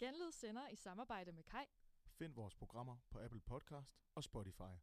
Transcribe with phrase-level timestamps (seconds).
[0.00, 1.64] Genlyd sender i samarbejde med Kai.
[2.10, 4.74] Find vores programmer på Apple Podcast og Spotify.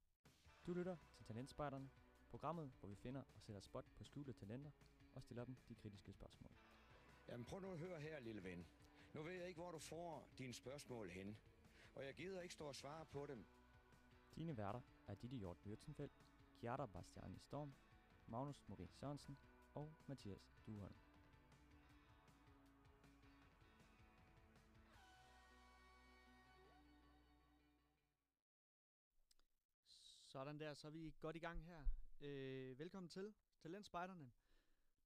[0.65, 1.89] Du lytter til Talentspejderne,
[2.29, 4.71] programmet, hvor vi finder og sætter spot på skjulte talenter
[5.15, 6.51] og stiller dem de kritiske spørgsmål.
[7.27, 8.67] Jamen prøv nu at høre her, lille ven.
[9.13, 11.37] Nu ved jeg ikke, hvor du får dine spørgsmål hen.
[11.95, 13.45] Og jeg gider ikke stå og svare på dem.
[14.35, 16.23] Dine værter er Ditte Hjort Würzenfeldt,
[16.59, 17.73] Kiara Bastiani Storm,
[18.27, 19.37] Magnus Morin Sørensen
[19.73, 20.95] og Mathias Duholm.
[30.37, 31.83] Sådan der, så er vi godt i gang her.
[32.21, 34.31] Øh, velkommen til Talentspejderne.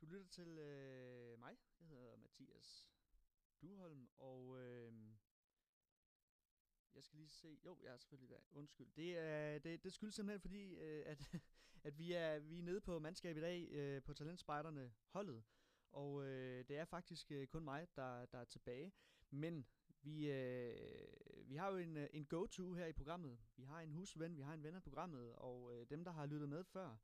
[0.02, 1.58] Du lytter til øh, mig.
[1.80, 2.89] Jeg hedder Mathias
[3.62, 4.94] Duholm, og øh,
[6.95, 7.59] jeg skal lige se.
[7.66, 8.41] Jo, jeg er selvfølgelig der.
[8.52, 8.91] Undskyld.
[8.95, 11.36] Det, er, det, det skyldes simpelthen fordi, øh, at,
[11.88, 15.44] at vi, er, vi er nede på mandskab i dag øh, på Talentspejderne holdet.
[15.91, 18.94] Og øh, det er faktisk øh, kun mig, der, der er tilbage.
[19.30, 19.66] Men
[20.02, 23.38] vi, øh, vi har jo en, øh, en go-to her i programmet.
[23.55, 26.25] Vi har en husven, vi har en ven af programmet, og øh, dem, der har
[26.25, 26.98] lyttet med før,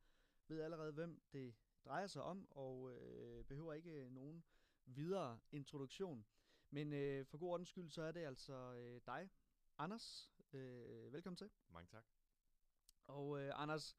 [0.47, 1.55] ved allerede, hvem det
[1.85, 4.43] drejer sig om, og øh, behøver ikke nogen
[4.85, 6.25] videre introduktion.
[6.69, 9.29] Men øh, for god ordens skyld, så er det altså øh, dig,
[9.77, 10.31] Anders.
[10.53, 11.49] Øh, velkommen til.
[11.69, 12.05] Mange tak.
[13.07, 13.97] Og øh, Anders,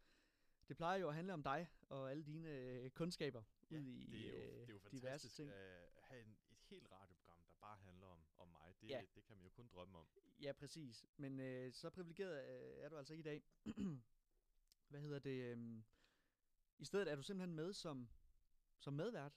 [0.69, 4.07] det plejer jo at handle om dig og alle dine øh, kundskaber Ja, ud i
[4.07, 5.51] det er jo, øh, det er jo fantastisk ting.
[5.51, 8.18] at have en, et helt radioprogram, der bare handler om.
[8.89, 9.03] Det, Ja.
[9.15, 10.09] det kan man jo kun drømme om.
[10.41, 11.07] Ja, præcis.
[11.17, 13.43] Men øh, så privilegeret øh, er du altså ikke i dag.
[14.91, 15.57] Hvad hedder det?
[15.57, 15.83] Øh,
[16.79, 18.09] I stedet er du simpelthen med som,
[18.79, 19.33] som medvært.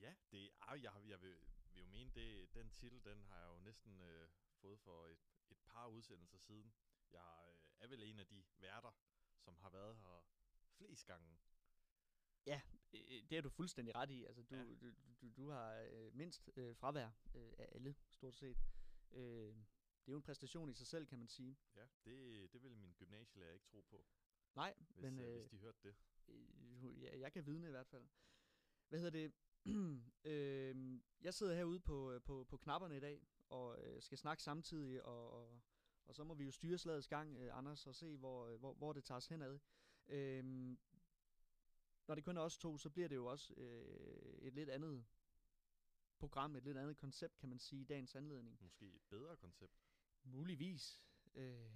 [0.00, 1.36] Ja, det er, jeg, har- jeg vil,
[1.72, 4.28] vil jo mene, det, den titel, den har jeg jo næsten øh,
[4.60, 5.18] fået for et,
[5.48, 6.72] et par udsendelser siden.
[7.10, 8.92] Jeg øh, er vel en af de værter,
[9.38, 10.24] som har været her
[10.76, 11.38] flest gange.
[12.46, 12.60] Ja,
[12.92, 14.24] øh, det er du fuldstændig ret i.
[14.24, 14.64] Altså, du, Ja.
[14.64, 14.90] du,
[15.22, 18.58] du, du har øh, mindst øh, fravær øh, af alle, stort set.
[19.12, 19.54] Øh,
[20.00, 21.58] det er jo en præstation i sig selv, kan man sige.
[21.74, 24.06] Ja, det, det vil min gymnasielærer ikke tro på,
[24.54, 25.94] Nej, hvis, men øh, øh, hvis de hørte det.
[26.28, 28.08] øh, ja, jeg kan vidne i hvert fald.
[28.88, 29.32] Hvad hedder det?
[30.32, 34.42] øh, jeg sidder herude på, øh, på, på knapperne i dag, og øh, skal snakke
[34.42, 35.60] samtidig, og, og,
[36.06, 38.74] og så må vi jo styre slagets gang, øh, Anders, og se, hvor, øh, hvor,
[38.74, 39.58] hvor det tager os henad.
[40.08, 40.44] Øh,
[42.06, 45.04] når det kun er os to, så bliver det jo også øh, et lidt andet
[46.20, 48.62] program, et lidt andet koncept, kan man sige, i dagens anledning.
[48.62, 49.80] Måske et bedre koncept.
[50.24, 51.02] Muligvis.
[51.34, 51.70] Øh,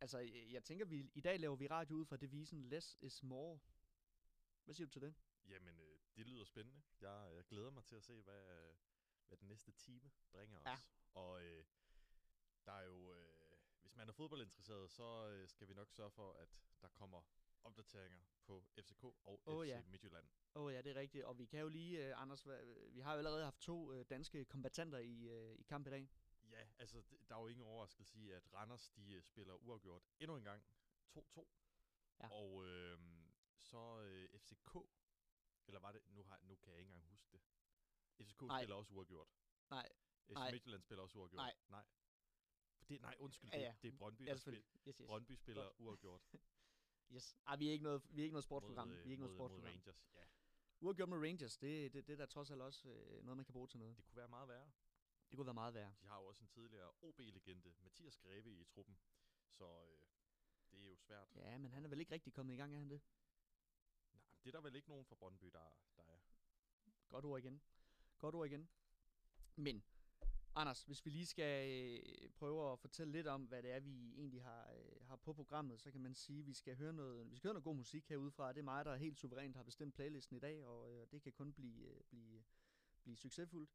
[0.00, 0.18] altså,
[0.50, 3.58] jeg tænker, vi i dag laver vi radio ud fra devisen less is more.
[4.64, 5.14] Hvad siger du til det?
[5.48, 6.82] Jamen, øh, det lyder spændende.
[7.00, 8.74] Jeg, jeg glæder mig til at se, hvad,
[9.28, 10.66] hvad den næste time bringer os.
[10.66, 10.76] Ja.
[11.14, 11.64] Og øh,
[12.66, 16.32] der er jo, øh, hvis man er fodboldinteresseret, så øh, skal vi nok sørge for,
[16.32, 17.22] at der kommer
[17.66, 19.82] opdateringer på FCK og Åh, FC ja.
[19.86, 20.28] Midtjylland.
[20.54, 21.24] Åh oh, ja, det er rigtigt.
[21.24, 22.46] Og vi kan jo lige, uh, Anders,
[22.90, 26.08] vi har jo allerede haft to uh, danske kombatanter i, uh, i kamp i dag.
[26.50, 30.44] Ja, altså, der er jo ingen overraskelse i, at Randers, de spiller uafgjort endnu en
[30.44, 30.64] gang
[31.16, 31.46] 2-2.
[32.20, 32.28] Ja.
[32.30, 32.98] Og øh,
[33.60, 34.76] så øh, FCK,
[35.66, 37.40] eller var det, nu, har, nu kan jeg ikke engang huske det.
[38.26, 38.60] FCK Nej.
[38.60, 39.28] spiller også uafgjort.
[39.70, 39.88] Nej,
[40.26, 40.50] FC Nej.
[40.50, 41.36] Midtjylland spiller også uafgjort.
[41.36, 41.54] Nej.
[41.68, 41.84] Nej.
[42.88, 43.74] Det, nej, undskyld, Ja, det, ja.
[43.82, 44.62] det er Brøndby, der spiller.
[44.88, 45.06] Yes, yes.
[45.06, 46.22] Brøndby spiller uafgjort
[47.14, 47.36] yes.
[47.46, 48.88] Ej, vi er ikke noget, vi er ikke noget sportsprogram.
[48.88, 49.72] mod, vi er ikke noget mod, mod sportsprogram.
[49.72, 50.08] Rangers.
[50.14, 50.24] Ja,
[50.80, 53.52] Uafgjort med Rangers, det, det, det er da trods alt også øh, noget, man kan
[53.52, 53.96] bruge til noget.
[53.96, 54.70] det kunne være meget værre.
[55.30, 55.94] Det kunne være meget værre.
[56.00, 58.98] De har jo også en tidligere OB-legende, Mathias Greve, i truppen.
[59.48, 59.98] Så øh,
[60.70, 61.28] det er jo svært.
[61.34, 63.00] Ja, men han er vel ikke rigtig kommet i gang, er han det?
[64.12, 66.18] Nej, men det er der vel ikke nogen fra Brøndby, der, der er.
[67.08, 67.62] Godt ord igen.
[68.18, 68.68] Godt ord igen.
[69.56, 69.84] Men,
[70.58, 74.14] Anders, hvis vi lige skal øh, prøve at fortælle lidt om, hvad det er, vi
[74.16, 77.30] egentlig har, øh, har på programmet, så kan man sige, at vi skal høre noget,
[77.30, 78.52] vi skal høre noget god musik herudefra.
[78.52, 81.32] Det er mig, der helt suverænt har bestemt playlisten i dag, og øh, det kan
[81.32, 82.44] kun blive, øh, blive,
[83.02, 83.70] blive succesfuldt.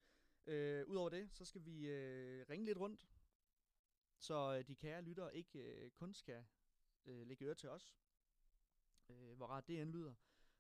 [0.46, 3.08] Øh, Udover det, så skal vi øh, ringe lidt rundt,
[4.20, 6.46] så de kære lyttere ikke øh, kun skal
[7.06, 7.96] øh, lægge øre til os,
[9.10, 10.14] øh, hvor rart det end lyder.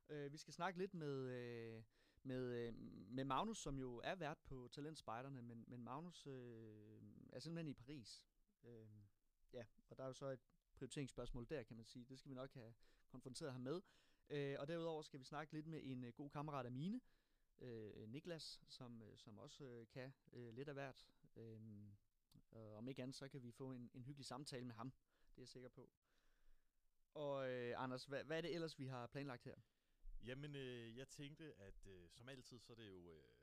[0.09, 1.83] Øh, vi skal snakke lidt med, øh,
[2.23, 2.73] med, øh,
[3.09, 7.01] med Magnus, som jo er vært på Talentspejderne, men, men Magnus øh,
[7.33, 8.25] er simpelthen i Paris.
[8.63, 8.87] Øh,
[9.53, 10.39] ja, og der er jo så et
[10.73, 12.05] prioriteringsspørgsmål der, kan man sige.
[12.05, 12.73] Det skal vi nok have
[13.07, 13.81] konfronteret ham med.
[14.29, 17.01] Øh, og derudover skal vi snakke lidt med en øh, god kammerat af mine,
[17.59, 21.05] øh, Niklas, som, øh, som også øh, kan øh, lidt af hvert.
[21.35, 21.59] Øh,
[22.51, 24.93] og om ikke andet, så kan vi få en, en hyggelig samtale med ham.
[25.29, 25.89] Det er jeg sikker på.
[27.13, 29.55] Og øh, Anders, hvad, hvad er det ellers, vi har planlagt her?
[30.25, 33.35] Jamen, øh, jeg tænkte, at øh, som altid, så er det jo øh,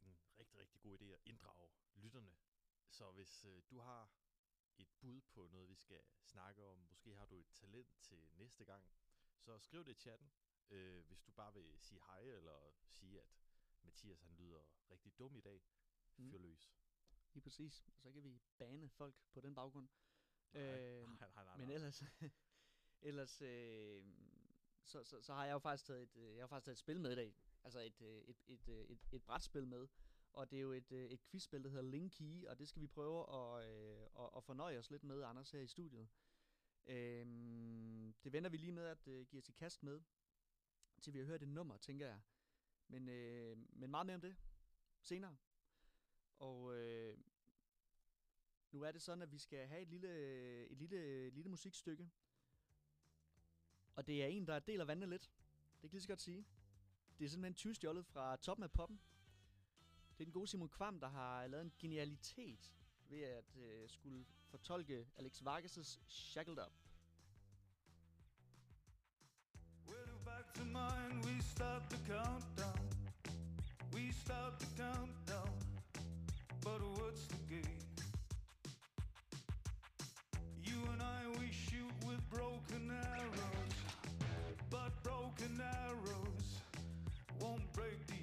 [0.00, 2.36] en rigtig, rigtig god idé at inddrage lytterne.
[2.88, 4.10] Så hvis øh, du har
[4.78, 8.64] et bud på noget, vi skal snakke om, måske har du et talent til næste
[8.64, 8.84] gang,
[9.38, 10.30] så skriv det i chatten.
[10.70, 13.28] Øh, hvis du bare vil sige hej, eller sige, at
[13.82, 15.62] Mathias han lyder rigtig dum i dag,
[16.18, 16.30] Mm.
[16.30, 16.72] fyr løs.
[17.32, 17.84] lige præcis.
[17.96, 19.88] Og så kan vi bane folk på den baggrund.
[20.52, 21.74] Nej, Øh, nej, nej, nej, Men nej.
[21.74, 22.02] ellers,
[23.10, 24.04] ellers øh,
[24.86, 26.78] så, så, så har jeg jo faktisk taget et, øh, jeg har faktisk taget et
[26.78, 27.34] spil med i dag.
[27.64, 29.86] Altså et, øh, et, et, øh, et, et brætspil med.
[30.32, 33.20] Og det er jo et, et quizspil, der hedder Linky, og det skal vi prøve
[33.34, 36.08] at, øh, at, at fornøje os lidt med, Anders, her i studiet.
[36.86, 40.00] Øhm, det venter vi lige med at øh, give os i kast med,
[41.00, 42.20] til vi har hørt et nummer, tænker jeg.
[42.88, 44.36] Men, øh, men meget mere om det
[45.02, 45.36] senere.
[46.38, 47.18] Og øh,
[48.70, 50.10] nu er det sådan, at vi skal have et lille,
[50.66, 52.10] et lille, lille musikstykke.
[53.96, 55.22] Og det er en, der deler vandene lidt.
[55.22, 56.46] Det kan jeg lige så godt sige.
[57.18, 59.00] Det er simpelthen tyvstjålet fra toppen af poppen.
[60.18, 62.72] Det er den gode Simon Kvam, der har lavet en genialitet
[63.08, 66.72] ved at øh, skulle fortolke Alex Vargas' Shackled Up.
[69.88, 72.90] Well, back to mine, we start the countdown.
[73.92, 75.50] We start the countdown.
[76.62, 77.86] But what's the game?
[80.64, 81.52] You and I, we
[85.06, 86.62] broken arrows
[87.40, 88.15] won't break these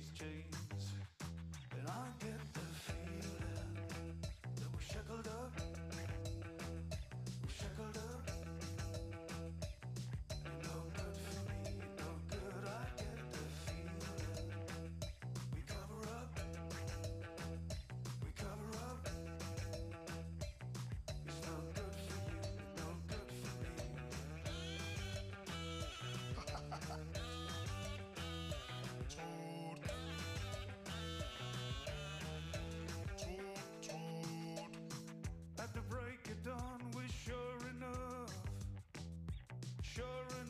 [39.95, 40.42] Sure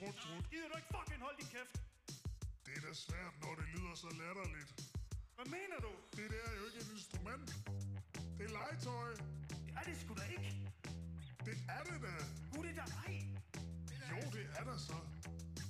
[0.00, 0.44] Trut, trut.
[0.50, 1.74] Gider du ikke fucking holde din kæft?
[2.66, 4.70] Det er da svært, når det lyder så latterligt.
[5.36, 5.92] Hvad mener du?
[6.16, 7.48] Det der er jo ikke et instrument.
[8.38, 9.10] Det er legetøj.
[9.66, 10.50] Det er det sgu da ikke.
[11.46, 12.14] Det er det da.
[12.52, 13.14] Nu er det da ej.
[14.12, 14.98] Jo, det er der så.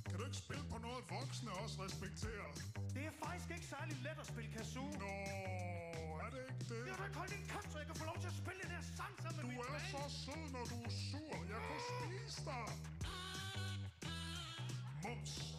[0.09, 2.49] Kan du ikke spille på noget, voksne også respekterer?
[2.97, 4.91] Det er faktisk ikke særlig let at spille kazoo.
[5.03, 5.13] Nå,
[6.25, 6.81] er det ikke det?
[6.89, 8.71] Jeg vil ikke holde din kæft, så jeg kan få lov til at spille den
[8.77, 9.91] her sang sammen med Du min er band.
[9.95, 11.35] så sød, når du er sur.
[11.53, 12.67] Jeg kunne spise dig.
[15.11, 15.50] Ouch.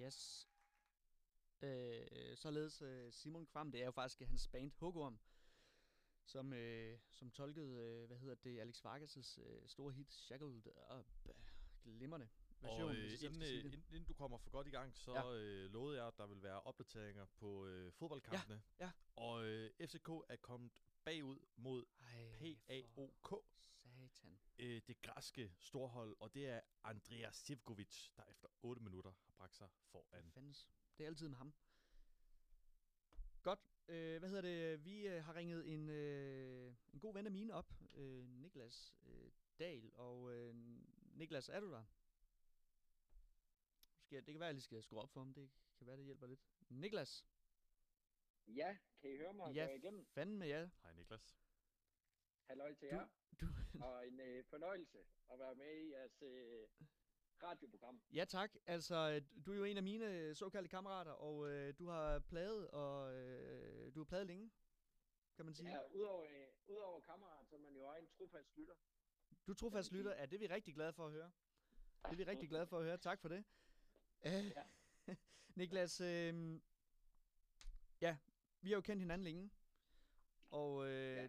[0.00, 0.48] Yes.
[1.62, 5.18] Øh, således øh, Simon Kvam, det er jo faktisk hans band Hugorm,
[6.24, 10.62] som, øh, som tolkede, øh, hvad hedder det, Alex Vargas' øh, store hit Shackled
[10.98, 11.06] Up.
[11.84, 12.28] Glimrende
[12.60, 15.34] version, Og øh, inden, øh, inden, inden du kommer for godt i gang, så Ja.
[15.34, 18.62] øh, lovede jeg, at der vil være opdateringer på øh, fodboldkampene.
[18.80, 18.90] ja.
[19.16, 23.28] Og øh, FCK er kommet bagud mod Ej, PAOK,
[23.76, 23.79] for
[24.38, 24.66] Satan.
[24.66, 29.56] øh, det græske storhold, og det er Andrea Sivkovic, der efter 8 minutter har bragt
[29.56, 30.30] sig Hvad foran.
[30.32, 30.68] fandens?
[30.98, 31.54] Det er altid med ham.
[33.42, 33.60] Godt.
[33.88, 34.84] Øh, hvad hedder det?
[34.84, 37.72] Vi øh, har ringet en, øh, en god ven af mine op.
[37.94, 39.90] Øh, Niklas øh, Dahl.
[39.94, 40.54] Og øh,
[41.14, 41.84] Niklas, er du der?
[44.02, 45.34] Skal jeg, det kan være, at jeg lige skal skrue op for ham.
[45.34, 46.40] Det kan være, det hjælper lidt.
[46.68, 47.26] Niklas?
[48.46, 49.54] Ja, kan I høre mig?
[49.54, 50.06] Ja, igennem?
[50.06, 50.68] fanden med jer.
[50.82, 51.36] Hej Niklas.
[52.50, 53.06] Halløj til Du, jer.
[53.40, 53.46] du,
[53.84, 54.98] Og en øh, fornøjelse
[55.32, 56.68] at være med i jeres øh,
[57.42, 58.02] radioprogram.
[58.14, 58.50] ja tak.
[58.66, 62.18] Altså, øh, du er jo en af mine øh, såkaldte kammerater, og øh, du har
[62.18, 64.50] pladet, og øh, du har pladet længe,
[65.36, 65.70] kan man sige.
[65.70, 68.74] Ja, udover, øh, udover kammerat, så er man jo egen trofast lytter.
[69.46, 70.14] Du er trofast lytter.
[70.16, 71.30] Ja, det er vi rigtig glade for at høre.
[72.04, 72.96] Det er vi rigtig glade for at høre.
[72.98, 73.44] Tak for det.
[74.26, 75.14] Uh,
[75.58, 76.60] Niklas, øh,
[78.00, 78.16] ja,
[78.60, 79.50] vi har jo kendt hinanden længe.
[80.50, 81.28] Og øh, ja.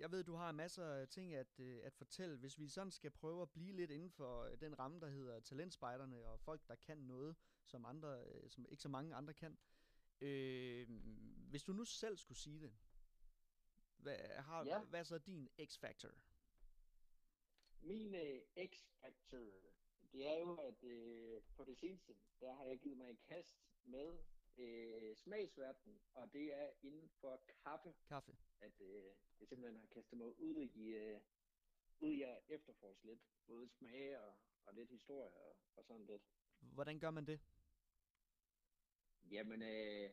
[0.00, 2.36] Jeg ved, du har masser af ting at, øh, at fortælle.
[2.36, 5.40] Hvis vi sådan skal prøve at blive lidt inden for øh, den ramme, der hedder
[5.40, 9.58] talentspejderne, og folk, der kan noget, som, andre, øh, som ikke så mange andre kan.
[10.20, 10.88] Øh,
[11.50, 12.72] hvis du nu selv skulle sige det,
[13.96, 14.80] hvad, har, ja.
[14.82, 16.10] hvad er så din x-factor?
[17.80, 19.38] Min øh, x-factor,
[20.12, 23.54] det er jo, at øh, på det seneste, der har jeg givet mig i kast
[23.84, 24.18] med
[24.58, 27.94] øh, smagsverden, og det er inden for kaffe.
[28.08, 28.36] Kaffe.
[28.60, 29.04] At øh,
[29.40, 31.20] jeg simpelthen har kastet mig ud i, øh,
[32.00, 34.34] ud i at efterforske lidt, både smage og,
[34.66, 36.22] og lidt historie og, og sådan lidt.
[36.60, 37.40] Hvordan gør man det?
[39.30, 40.10] Jamen, øh,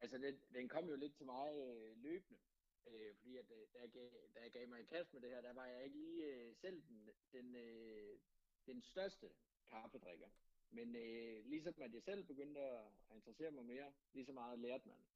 [0.00, 2.40] altså den, den kom jo lidt til mig øh, løbende,
[2.86, 5.30] øh, fordi at, øh, da, jeg gav, da jeg gav mig i kast med det
[5.30, 8.18] her, der var jeg ikke lige øh, selv den, den, øh,
[8.66, 9.30] den største
[9.66, 10.28] kaffedrikker.
[10.70, 14.88] Men øh, ligesom at jeg selv begyndte at, interessere mig mere, lige så meget lærte
[14.88, 15.06] man.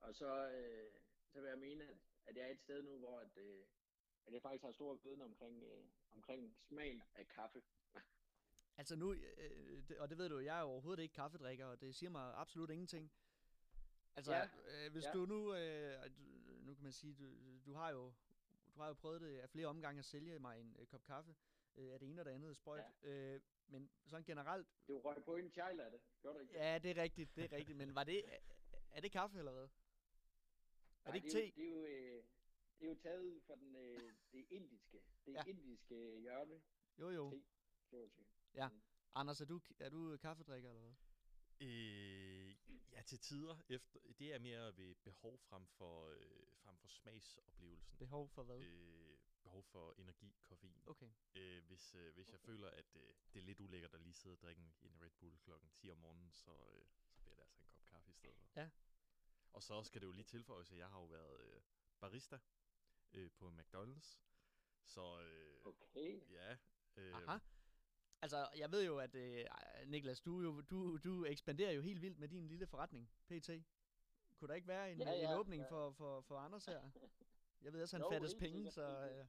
[0.00, 0.92] Og så, øh,
[1.32, 3.66] så vil jeg mene, at, at jeg er et sted nu, hvor at, øh,
[4.26, 7.62] at jeg faktisk har stor viden omkring, øh, omkring smagen af kaffe.
[8.78, 12.10] Altså nu, øh, og det ved du, jeg er overhovedet ikke kaffedrikker, og det siger
[12.10, 13.12] mig absolut ingenting.
[14.16, 15.12] Altså, ja, øh, hvis ja.
[15.12, 16.10] du nu, øh,
[16.60, 17.34] nu kan man sige, du,
[17.66, 18.12] du har jo
[18.74, 21.34] du har jo prøvet det af flere omgange at sælge mig en øh, kop kaffe
[21.78, 22.84] øh, af det ene og det andet sprøjt.
[23.02, 23.08] Ja.
[23.08, 24.68] Øh, men sådan generelt...
[24.88, 26.54] Du røg på en chai af det, gør du ikke?
[26.54, 27.78] Ja, det er rigtigt, det er rigtigt.
[27.78, 28.38] Men var det, er,
[28.90, 29.64] er det kaffe eller hvad?
[29.64, 29.68] Er
[31.04, 31.62] Nej, det ikke det te?
[31.62, 32.24] Er jo, det, er jo, øh,
[32.78, 35.42] det er jo taget fra den, øh, det indiske, det ja.
[35.46, 36.60] indiske hjørne.
[36.98, 37.42] Jo, jo.
[37.90, 38.10] Te.
[38.54, 38.68] Ja.
[38.68, 38.82] Mm.
[39.14, 40.94] Anders, er du, er du kaffedrikker eller hvad?
[41.60, 42.56] Øh,
[42.92, 43.56] ja, til tider.
[43.68, 47.98] Efter, det er mere ved behov frem for, øh, frem for smagsoplevelsen.
[47.98, 48.60] Behov for hvad?
[48.60, 50.82] Øh, behov for energi, koffein.
[50.86, 51.10] Okay.
[51.34, 54.34] Øh, hvis øh, hvis jeg føler, at øh, det er lidt ulækkert at lige sidde
[54.34, 57.58] og drikke en Red Bull klokken 10 om morgenen, så, øh, så bliver det altså
[57.58, 58.48] en kop kaffe i stedet for.
[58.56, 58.68] Ja.
[59.52, 61.62] Og så skal det jo lige tilføjes, at jeg har jo været øh,
[62.00, 62.38] barista
[63.12, 64.18] øh, på McDonald's.
[64.84, 66.20] Så øh, okay.
[66.30, 66.56] ja.
[66.96, 67.38] Øh, Aha.
[68.22, 69.44] Altså, jeg ved jo, at øh,
[69.86, 73.50] Niklas, du, jo, du, du ekspanderer jo helt vildt med din lille forretning, PT.
[74.34, 75.68] Kunne der ikke være en, Ja, ja, en åbning ja.
[75.68, 76.90] for, for, for Anders her?
[77.62, 79.26] Jeg ved også, han Jo, fattes penge, så øh,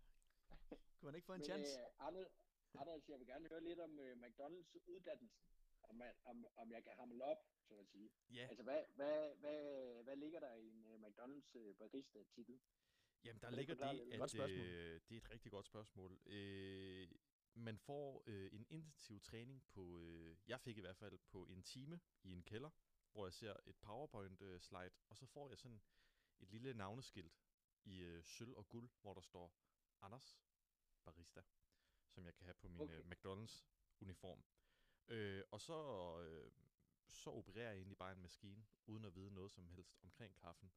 [0.95, 1.79] kunne han ikke få en Men, chance?
[1.79, 2.27] Øh, Anders,
[2.73, 5.41] Anders, jeg vil gerne høre lidt om øh, McDonald's uddannelsen.
[5.81, 8.09] Om, man, om, om jeg kan hamle op, så at sige.
[8.33, 8.47] Ja.
[8.49, 9.59] Altså, hvad, hvad, hvad,
[10.03, 12.59] hvad ligger der i en uh, McDonald's uh, barista-titel?
[13.23, 14.35] Jamen, der ligger det, lidt?
[14.35, 16.19] at øh, det er et rigtig godt spørgsmål.
[16.25, 17.07] Øh,
[17.53, 21.63] man får øh, en intensiv træning på, øh, jeg fik i hvert fald på en
[21.63, 22.69] time i en kælder,
[23.11, 25.81] hvor jeg ser et PowerPoint-slide, og så får jeg sådan
[26.39, 27.33] et lille navneskilt
[27.83, 29.53] i øh, sølv og guld, hvor der står
[30.01, 30.39] Anders
[31.03, 31.41] Barista,
[32.07, 32.99] som jeg kan have på min Okay.
[32.99, 34.41] øh, McDonald's-uniform.
[35.07, 35.77] Øh, og så,
[36.21, 36.51] øh,
[37.07, 40.71] så opererer jeg egentlig bare en maskine, uden at vide noget som helst omkring kaffen.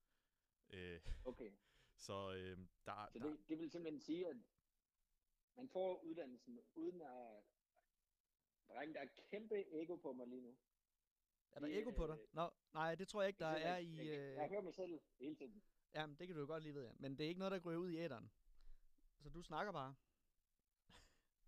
[0.71, 1.53] Øh, Okay,
[2.07, 4.37] så øh, der, så der, det, det vil simpelthen sige, at
[5.57, 7.43] man får uddannelsen uden at...
[8.69, 10.57] Drenge, der er kæmpe ego på mig lige nu.
[11.53, 12.19] Er der det, eko på dig?
[12.21, 13.97] øh, Nå, nej, det tror jeg ikke, der Det er jeg, i...
[13.97, 15.63] Jeg, jeg, jeg Øh, hører mig selv hele tiden.
[15.95, 16.93] Jamen, det kan du jo godt lige vide, ja.
[16.99, 18.31] Men det er ikke noget, der går ud i æderen.
[19.23, 19.95] Så du snakker bare.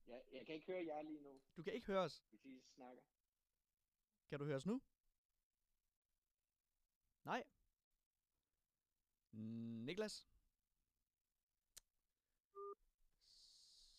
[0.06, 2.24] Jeg, jeg kan ikke høre jer lige nu, Du kan ikke høre os.
[2.30, 3.02] hvis I snakker.
[4.28, 4.82] Kan du høre os nu?
[7.24, 7.44] Nej.
[9.32, 10.28] Niklas?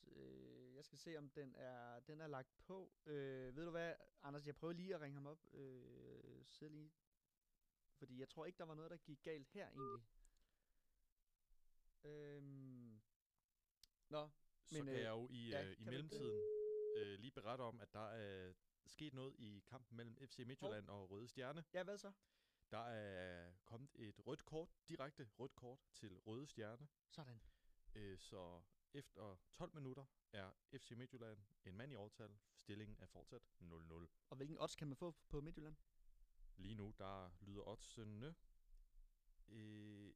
[0.04, 2.92] Øh, jeg skal se, om den er, den er lagt på.
[3.06, 5.40] Øh, ved du hvad, Anders, jeg prøver lige at ringe ham op.
[5.54, 6.92] Øh, sidde lige.
[7.98, 10.06] Fordi jeg tror ikke, der var noget, der gik galt her egentlig.
[12.06, 13.02] Øhm.
[14.10, 14.30] Nå,
[14.70, 16.42] så men, kan øh, jeg jo i, ja, øh, i mellemtiden
[16.98, 18.54] øh, lige berette om, at der er
[18.86, 21.64] sket noget i kampen mellem FC Midtjylland og Røde Stjerne.
[21.74, 22.12] ja, hvad så?
[22.72, 26.88] Der er kommet et rødt kort, direkte rødt kort til Røde Stjerne.
[27.10, 27.42] Sådan.
[27.96, 28.62] Øh, så
[28.94, 32.38] efter 12 minutter er FC Midtjylland en mand i overtal.
[32.58, 34.08] Stillingen er fortsat 0-0.
[34.30, 35.76] Og hvilken odds kan man få på Midtjylland?
[36.58, 38.36] Lige nu, der lyder oddsene...
[39.48, 40.14] Øh,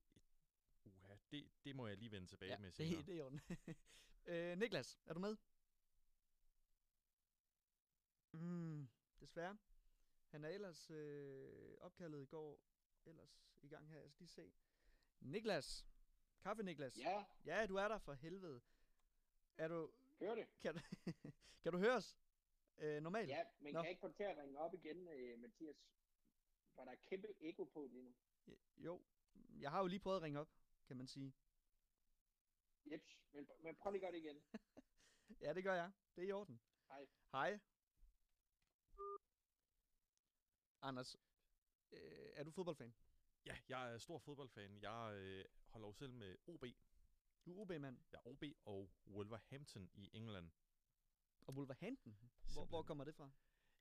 [1.31, 2.97] det, det må jeg lige vende tilbage med senere.
[2.97, 3.41] det, det er i orden.
[4.51, 5.37] øh, Niklas, er du med?
[8.31, 9.57] Mm, desværre.
[10.27, 12.61] Han er ellers øh, opkaldet i går
[13.05, 13.99] ellers i gang her.
[14.01, 14.53] Jeg skal lige se.
[15.19, 15.85] Niklas.
[16.41, 16.97] Kaffe Niklas.
[16.97, 18.61] Ja, Ja, du er der for helvede.
[19.57, 19.91] Er du...
[20.19, 20.47] hør det.
[20.61, 20.79] Kan du,
[21.63, 22.17] kan du høre os?
[22.77, 23.29] Øh, normalt?
[23.29, 23.79] Ja, men Nå.
[23.79, 25.75] kan jeg ikke få til at ringe op igen, øh, Mathias?
[26.75, 28.13] For der er kæmpe ego på lige nu.
[28.77, 29.01] Jo.
[29.59, 30.49] Jeg har jo lige prøvet at ringe op,
[30.89, 31.33] kan man sige.
[32.91, 34.43] Jeps, men, men prøv lige at gøre det igen.
[35.41, 35.91] Ja, det gør jeg.
[36.15, 36.61] Det er i orden.
[36.87, 37.07] Hej.
[37.31, 37.59] Hej.
[40.81, 41.15] Anders,
[41.91, 42.93] øh, er du fodboldfan?
[43.45, 44.81] Ja, jeg er stor fodboldfan.
[44.81, 46.65] Jeg øh, holder jo selv med OB.
[47.45, 47.99] Du er OB-mand.
[48.13, 50.51] Ja, OB og Wolverhampton i England.
[51.41, 52.17] Og Wolverhampton?
[52.53, 53.31] Hvor, hvor kommer det fra?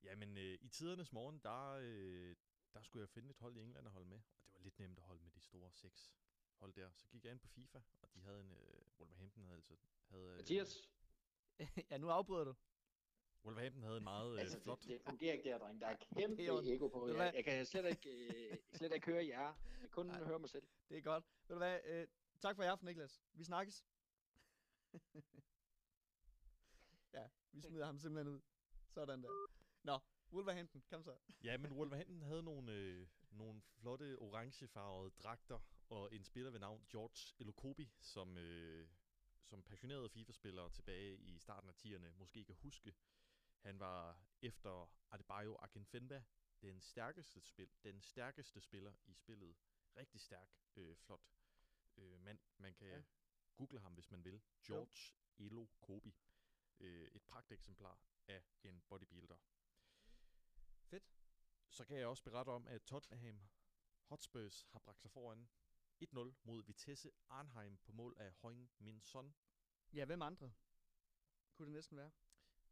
[0.03, 2.37] Jamen, øh, i tidernes morgen, der, øh,
[2.75, 4.19] der skulle jeg finde et hold i England at holde med.
[4.19, 6.13] Og det var lidt nemt at holde med de store seks
[6.59, 6.91] hold der.
[6.97, 8.53] Så gik jeg ind på FIFA, og de havde en...
[8.53, 9.77] Øh, Wolverhampton havde altså...
[10.09, 10.91] Havde, øh, Mathias?
[11.91, 12.55] ja, nu afbryder du.
[13.45, 14.81] Wolverhampton havde en meget øh, Altså, flot...
[14.83, 15.81] det, det fungerer ikke der, dreng.
[15.81, 17.09] Der er kæmpe er eko på.
[17.09, 18.11] Jeg, jeg kan slet ikke,
[18.51, 19.55] øh, slet ikke høre jer.
[19.71, 20.25] Jeg kan kun Nej.
[20.25, 20.67] høre mig selv.
[20.89, 21.25] Det er godt.
[21.49, 21.81] Ved du hvad?
[21.85, 22.09] Øh,
[22.41, 23.23] tak for i aften, Niklas.
[23.33, 23.85] Vi snakkes.
[27.15, 28.41] ja, vi smider ham simpelthen ud.
[28.89, 29.29] Sådan der.
[29.83, 29.99] Nå,
[30.33, 31.17] Wolverhampton, kom så.
[31.45, 36.87] Ja, men Wolverhampton havde nogle, øh, nogle flotte orangefarvede dragter, og en spiller ved navn
[36.91, 38.89] George Elokobi, som, øh,
[39.45, 42.95] som passionerede FIFA-spillere tilbage i starten af 10'erne måske kan huske.
[43.59, 46.25] Han var efter Adebayo Akinfenwa
[46.63, 49.57] den stærkeste, spil, den stærkeste spiller i spillet.
[49.97, 51.29] Rigtig stærk, øh, flot
[51.97, 52.39] øh, mand.
[52.57, 53.03] Man kan Ja.
[53.57, 54.43] google ham, hvis man vil.
[54.67, 56.15] George Elo Kobi.
[56.81, 59.37] Øh, et pragteksemplar af en bodybuilder.
[60.85, 61.11] Fedt.
[61.69, 63.49] Så kan jeg også berette om, at Tottenham
[64.05, 65.49] Hotspurs har bragt sig foran
[66.03, 69.35] 1-0 mod Vitesse Arnheim på mål af Højn Min Son.
[69.93, 70.53] Ja, hvem andre?
[71.53, 72.11] Kunne det næsten være.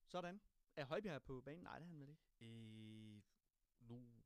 [0.05, 0.41] Sådan.
[0.77, 1.63] Er Højbjerg på banen?
[1.65, 2.23] Nej, det er han vel ikke.
[2.41, 3.23] Øh,
[3.81, 4.23] nu,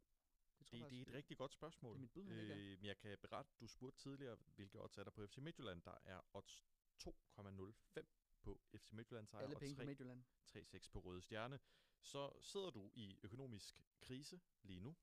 [0.59, 1.93] Det, tror det, jeg det er faktisk, et rigtig godt spørgsmål.
[1.93, 5.05] det er mit bud, øh, men jeg kan berette, du spurgte tidligere, hvilke odds er
[5.05, 5.83] der på FC Midtjylland.
[5.83, 6.65] Der er odds
[6.99, 8.05] 2,05
[8.43, 10.25] på FC Midtjylland sejr Alle og penge på 3 Midtjylland.
[10.45, 11.61] 3-6 på Røde Stjerne.
[12.01, 14.97] Så sidder du i økonomisk krise lige nu.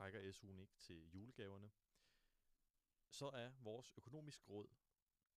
[0.00, 1.70] Rækker SU'en ikke til julegaverne.
[3.16, 4.68] Så er vores økonomisk råd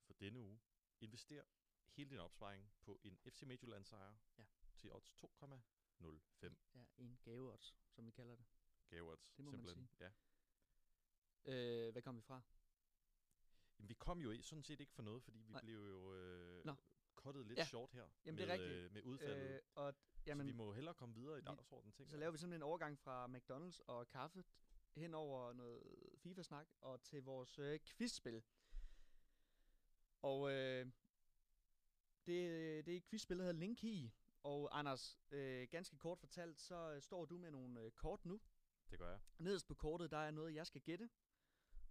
[0.06, 0.60] for denne uge,
[1.02, 1.44] invester
[1.88, 4.44] hele din opsparing på en FC Midtjylland sejr Ja.
[4.78, 8.46] til odds 2,05 Ja, en gaveodds, som vi kalder det.
[8.90, 9.32] gaveodds.
[9.32, 9.90] Det må man simpelthen.
[10.00, 10.12] Ja.
[11.46, 12.42] Øh, hvad kom vi fra?
[13.80, 15.62] Jamen, vi kom jo sådan set ikke for noget, fordi vi Nej.
[15.62, 16.76] blev jo øh, Nå.
[17.16, 17.66] kuttet lidt Ja.
[17.66, 18.72] short her Jamen, med, det er rigtigt.
[18.74, 19.50] øh, med udfaldet.
[19.56, 22.38] Øh, og Jamen, så vi må hellere komme videre i dagsordenen, tænker så laver vi
[22.38, 24.44] simpelthen en overgang fra McDonald's og kaffe
[24.96, 25.84] hen over noget
[26.18, 28.44] FIFA-snak og til vores øh, quizspil.
[30.22, 30.86] Og øh,
[32.26, 34.14] det, det er et quizspil, der hedder Link i.
[34.44, 38.42] Og Anders, øh, ganske kort fortalt, så øh, står du med nogle øh, kort nu.
[38.92, 39.20] Det gør jeg.
[39.38, 41.10] Nederst på kortet, der er noget, jeg skal gætte.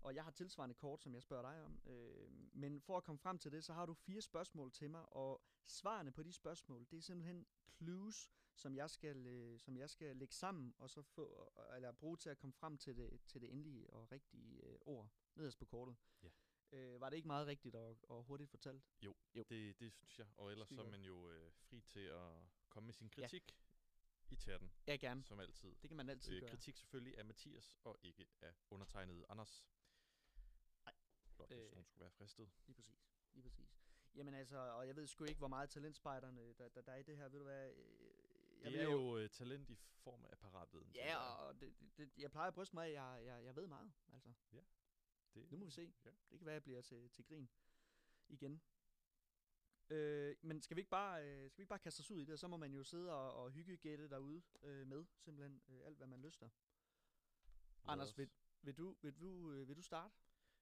[0.01, 1.81] Og jeg har tilsvarende kort, som jeg spørger dig om.
[1.87, 5.17] Øh, men for at komme frem til det, så har du fire spørgsmål til mig.
[5.17, 9.90] Og svarene på de spørgsmål, det er simpelthen clues, som jeg skal, øh, som jeg
[9.90, 13.40] skal lægge sammen, og så få, eller bruge til at komme frem til det, til
[13.40, 15.97] det endelige og rigtige øh, ord nederst på kortet.
[16.23, 16.29] Ja.
[16.73, 18.85] Øh, var det ikke meget rigtigt og, og hurtigt fortalt?
[19.03, 19.42] Jo, Jo.
[19.42, 20.27] Det, det synes jeg.
[20.37, 22.33] Og ellers så er man jo øh, fri til at
[22.68, 23.23] komme med sin Ja.
[23.23, 23.57] kritik
[24.31, 25.25] i chatten, Ja, gerne.
[25.25, 25.75] som altid.
[25.83, 26.51] Det kan man altid Øh, gøre.
[26.51, 29.66] kritik selvfølgelig af Mathias, og ikke af undertegnet Anders.
[30.85, 30.94] Nej.
[31.37, 32.51] Blot hvis Øh, nogen skulle være fristet.
[32.66, 33.11] Lige præcis.
[33.33, 33.79] Lige præcis.
[34.14, 37.03] Jamen altså, og jeg ved sgu ikke, hvor meget talentspejderne, der, der, der er i
[37.03, 37.29] det her.
[37.29, 37.73] Ved du hvad?
[38.62, 40.92] Jeg det er jo øh, talent i form af apparatviden.
[40.92, 43.66] tænker Ja, og det, det, jeg plejer at bryste mig at jeg, jeg, jeg ved
[43.66, 44.33] meget, altså.
[45.35, 45.92] det, Nu må vi se.
[46.05, 46.11] Ja.
[46.31, 47.51] Det kan være, at jeg bliver til, til grin
[48.29, 48.62] igen.
[49.90, 52.25] Øh, men skal vi ikke bare øh, skal vi ikke bare kaste os ud i
[52.25, 55.97] det, så må man jo sidde og, og hyggegætte derude øh, med simpelthen øh, alt
[55.97, 56.49] hvad man lyster.
[57.85, 58.31] Anders, vil,
[58.62, 60.14] vil du vil du øh, vil du starte?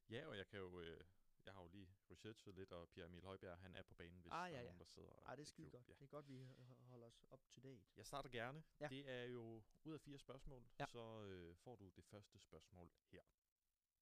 [0.08, 0.80] Ja, og jeg kan jo...
[0.80, 1.00] Øh,
[1.46, 4.32] jeg har jo lige researchet lidt, og Pierre Emil Højbjerg, han er på banen, hvis
[4.32, 4.64] Ah, der ja, er ja.
[4.64, 5.88] nogen, der sidder og Nej, det er skide godt.
[5.88, 5.92] Ja.
[5.94, 7.84] Det er godt, vi ho- holder os up to date.
[7.96, 8.62] Jeg starter gerne.
[8.80, 8.88] Ja.
[8.88, 10.86] Det er jo ud af fire spørgsmål, Ja.
[10.86, 13.22] så øh, får du det første spørgsmål her.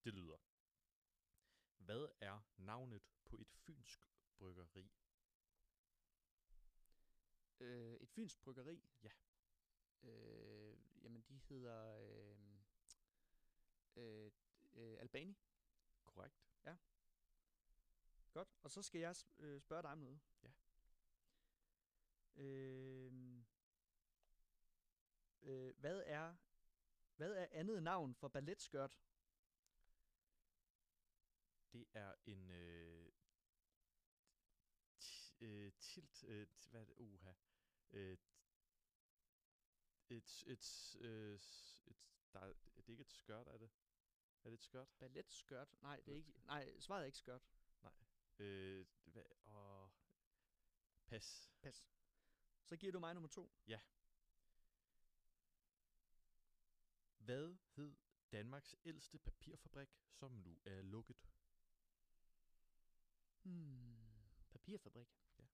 [0.04, 0.36] Det lyder.
[1.76, 4.00] Hvad er navnet på et fynsk
[4.38, 4.90] bryggeri?
[7.60, 8.82] Øh, et fynsk bryggeri?
[9.02, 9.10] Ja.
[10.02, 12.36] Øh, jamen, de hedder øh,
[13.96, 14.30] øh,
[14.74, 15.36] øh, Albani.
[16.04, 16.44] Korrekt.
[18.34, 18.54] Godt.
[18.62, 20.20] Og så skal jeg øh, spørge dig om noget.
[20.42, 20.52] Ja.
[22.36, 23.12] Øh,
[25.42, 26.34] øh, hvad er
[27.16, 29.00] hvad er andet navn for balletskørt?
[31.72, 33.12] Det er en øh,
[35.40, 36.24] øh, tilt...
[36.24, 36.94] Øh, hvad er det?
[36.98, 37.32] Uha.
[37.90, 38.18] Øh,
[40.08, 41.34] et, et, øh,
[41.86, 41.96] et,
[42.32, 43.70] der er, det er ikke et skørt, er det?
[44.44, 44.88] Er det et skørt?
[44.98, 45.82] Balletskørt?
[45.82, 46.32] Nej, det er ikke.
[46.46, 47.42] Nej, svaret er ikke skørt.
[48.38, 49.90] Øh, hvad, og
[51.06, 51.50] pas.
[51.62, 51.86] Pas.
[52.64, 53.52] Så giver du mig nummer to.
[57.18, 57.96] Hvad hed
[58.32, 61.16] Danmarks ældste papirfabrik, som nu er lukket?
[63.42, 63.96] Hmm,
[64.50, 65.08] Papirfabrik.
[65.38, 65.44] Ja.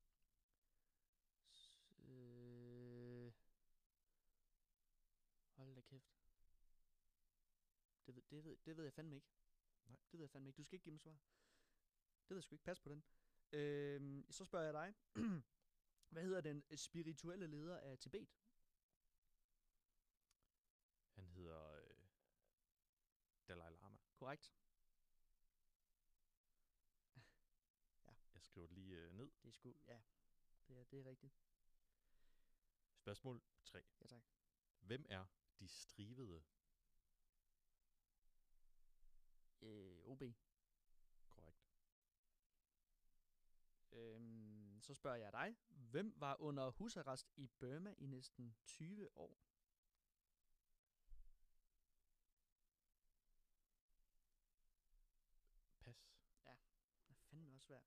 [1.52, 1.72] S-
[2.08, 3.32] øh,
[5.56, 6.20] hold da kæft.
[8.06, 9.28] Det ved, det, ved, det ved jeg fandme ikke.
[9.86, 9.96] Nej.
[10.12, 10.56] Det ved jeg fandme ikke.
[10.56, 11.18] Du skal ikke give mig svar.
[12.30, 12.64] Det ved jeg sgu ikke.
[12.64, 13.04] Pas på den.
[13.52, 14.94] Øh, så spørger jeg dig.
[16.12, 18.28] Hvad hedder den spirituelle leder af Tibet?
[21.14, 22.08] Han hedder øh,
[23.48, 23.98] Dalai Lama.
[24.14, 24.54] Korrekt.
[28.34, 29.30] Jeg skriver det lige øh, ned.
[29.42, 30.00] Det er sgu, ja.
[30.68, 31.34] Det er, det er rigtigt.
[32.94, 33.82] Spørgsmål 3.
[34.00, 34.22] Ja, tak.
[34.80, 35.26] Hvem er
[35.58, 36.42] de strivede?
[39.62, 40.22] Øh, OB.
[41.28, 41.70] Korrekt.
[43.92, 45.56] Øhm, så spørger jeg dig.
[45.68, 49.38] Hvem var under husarrest i Burma i næsten 20 år?
[55.80, 55.96] Pas.
[57.08, 57.84] Det er fandme også svært.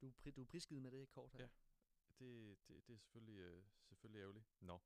[0.00, 1.40] Du, er pri- du er prisgivet med det kort her.
[1.40, 1.48] Ja.
[2.18, 4.46] Det, det, det er selvfølgelig, øh, selvfølgelig ærgerligt.
[4.60, 4.80] Nå.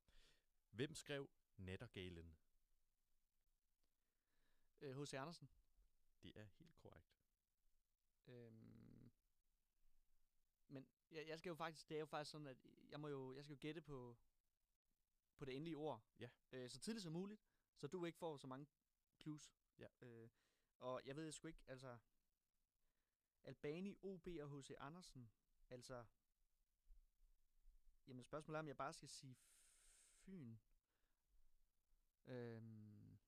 [0.69, 2.37] Hvem skrev Nattergalen?
[4.81, 5.13] Øh, H.C.
[5.13, 5.49] Andersen.
[6.23, 7.11] Det er helt korrekt.
[8.27, 8.80] Øhm,
[10.71, 12.57] men jeg, jeg skal jo faktisk, det er jo faktisk sådan, at
[12.89, 14.17] jeg må jo, jeg skal jo gætte på,
[15.37, 16.03] på det endelige ord.
[16.19, 16.29] Ja.
[16.51, 17.41] Øh, så tidligt som muligt,
[17.75, 18.67] så du ikke får så mange
[19.19, 19.51] clues.
[19.77, 19.87] Ja.
[20.01, 20.29] Øh,
[20.77, 21.97] og jeg ved sgu ikke, altså,
[23.43, 24.71] Albani, OB og H.C.
[24.77, 25.31] Andersen,
[25.69, 26.05] altså,
[28.07, 29.37] jamen spørgsmålet er, om jeg bare skal sige
[30.11, 30.55] Fyn.
[32.25, 33.19] Øhm,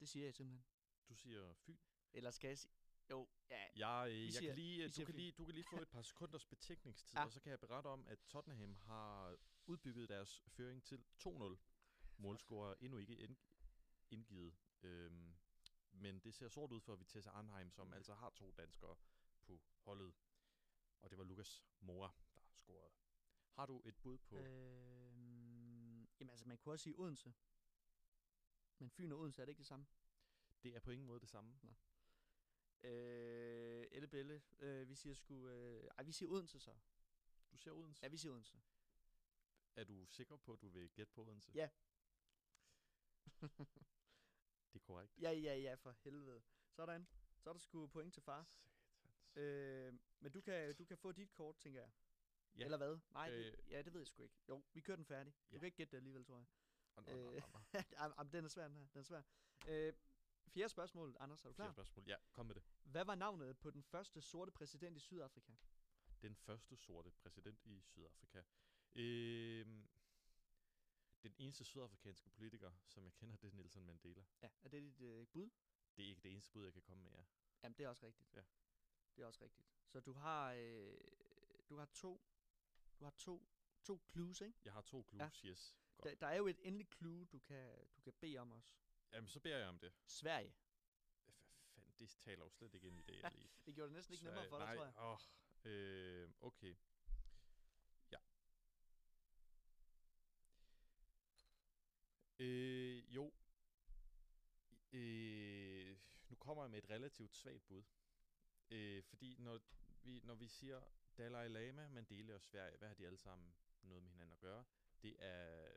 [0.00, 0.64] det siger jeg simpelthen.
[1.08, 1.76] Du siger Fyn.
[2.12, 2.72] Eller skal jeg sige,
[3.10, 5.44] jo, ja, Jeg, øh, Vi jeg siger- kan lige, øh, du, siger kan lige, du
[5.44, 7.24] kan lige få et par sekunders betænkningstid, Ja.
[7.24, 11.58] og så kan jeg berette om, at Tottenham har udbygget deres føring til 2-0.
[12.18, 13.36] Målscorer endnu ikke ind,
[14.10, 14.54] indgivet.
[14.82, 15.36] Øhm,
[15.92, 18.96] men det ser sort ud for Vitesse Arnheim, som altså har to danskere
[19.42, 20.14] på holdet.
[21.00, 22.94] Og det var Lukas Mora, der scorede.
[23.50, 24.36] Har du et bud på...
[24.36, 27.34] Øhm, jamen altså, man kunne også sige Odense.
[28.78, 29.86] Men Fyn og Odense er det ikke det samme.
[30.62, 31.58] Det er på ingen måde det samme.
[32.86, 35.48] Øh, Elle Belle, øh, vi siger sgu...
[35.48, 36.74] Øh, ej, vi siger Odense så.
[37.52, 38.02] Du siger Odense.
[38.02, 38.58] Ja, vi siger Odense.
[39.76, 41.52] Er du sikker på, at du vil gætte på Odense?
[41.54, 41.68] Ja.
[44.72, 45.12] Det er korrekt.
[45.22, 46.42] ja, ja, ja, for helvede.
[46.70, 47.06] Sådan.
[47.38, 48.46] Så er der sgu point til far.
[48.94, 49.36] Satans.
[49.36, 51.90] Øh, men du kan, du kan få dit kort, tænker jeg.
[52.56, 52.64] Ja.
[52.64, 52.98] Eller hvad?
[53.12, 53.44] Nej, Øh.
[53.44, 54.34] det, ja, det ved jeg sgu ikke.
[54.48, 55.32] Jo, vi kører den færdig.
[55.50, 55.58] Du Ja.
[55.58, 56.46] kan ikke gætte det alligevel, tror jeg.
[57.08, 57.60] Øh, nå, nå.
[57.74, 58.86] Jamen, jamen, den er svær, den her.
[58.92, 59.22] Den er svær.
[59.68, 59.92] Øh,
[60.50, 61.64] fjerde spørgsmål, Anders, er du klar?
[61.64, 62.04] Flere spørgsmål.
[62.08, 62.62] Ja, kom med det.
[62.82, 65.52] Hvad var navnet på den første sorte præsident i Sydafrika?
[66.22, 68.42] Den første sorte præsident i Sydafrika.
[68.94, 69.88] Øhm,
[71.22, 74.24] den eneste sydafrikanske politiker, som jeg kender, det er Nelson Mandela.
[74.42, 75.50] Ja, er det dit øh, bud?
[75.96, 77.24] Det er ikke det eneste bud, jeg kan komme med, ja.
[77.62, 78.34] Jamen, det er også rigtigt.
[78.34, 78.42] Ja.
[79.16, 79.68] Det er også rigtigt.
[79.86, 80.98] Så du har, øh,
[81.68, 82.20] du har to,
[83.00, 83.48] du har to,
[83.82, 84.58] to clues, ikke?
[84.64, 85.48] Jeg har to clues, ja.
[85.50, 85.76] yes.
[85.96, 86.10] Godt.
[86.10, 88.78] Der, der er jo et endeligt clue, du kan, du kan bede om os.
[89.12, 89.92] Jamen, så beder jeg om det.
[90.06, 90.54] Sverige.
[91.74, 93.50] Hvad fanden, det taler jo slet ikke ind i det, jeg lige.
[93.66, 94.34] Det gjorde det næsten ikke Sverige.
[94.34, 94.94] nemmere for dig, Nej, tror jeg.
[94.98, 95.18] Åh,
[95.72, 96.76] øh, okay.
[98.10, 98.18] Ja.
[102.38, 103.32] Øh, jo.
[104.92, 105.96] Øh,
[106.28, 107.82] nu kommer jeg med et relativt svagt bud.
[108.70, 109.60] Øh, fordi når
[110.02, 110.82] vi, når vi siger
[111.18, 114.64] Dalai Lama, Mandela og Sverige, hvad har de alle sammen noget med hinanden at gøre?
[115.02, 115.72] Det er...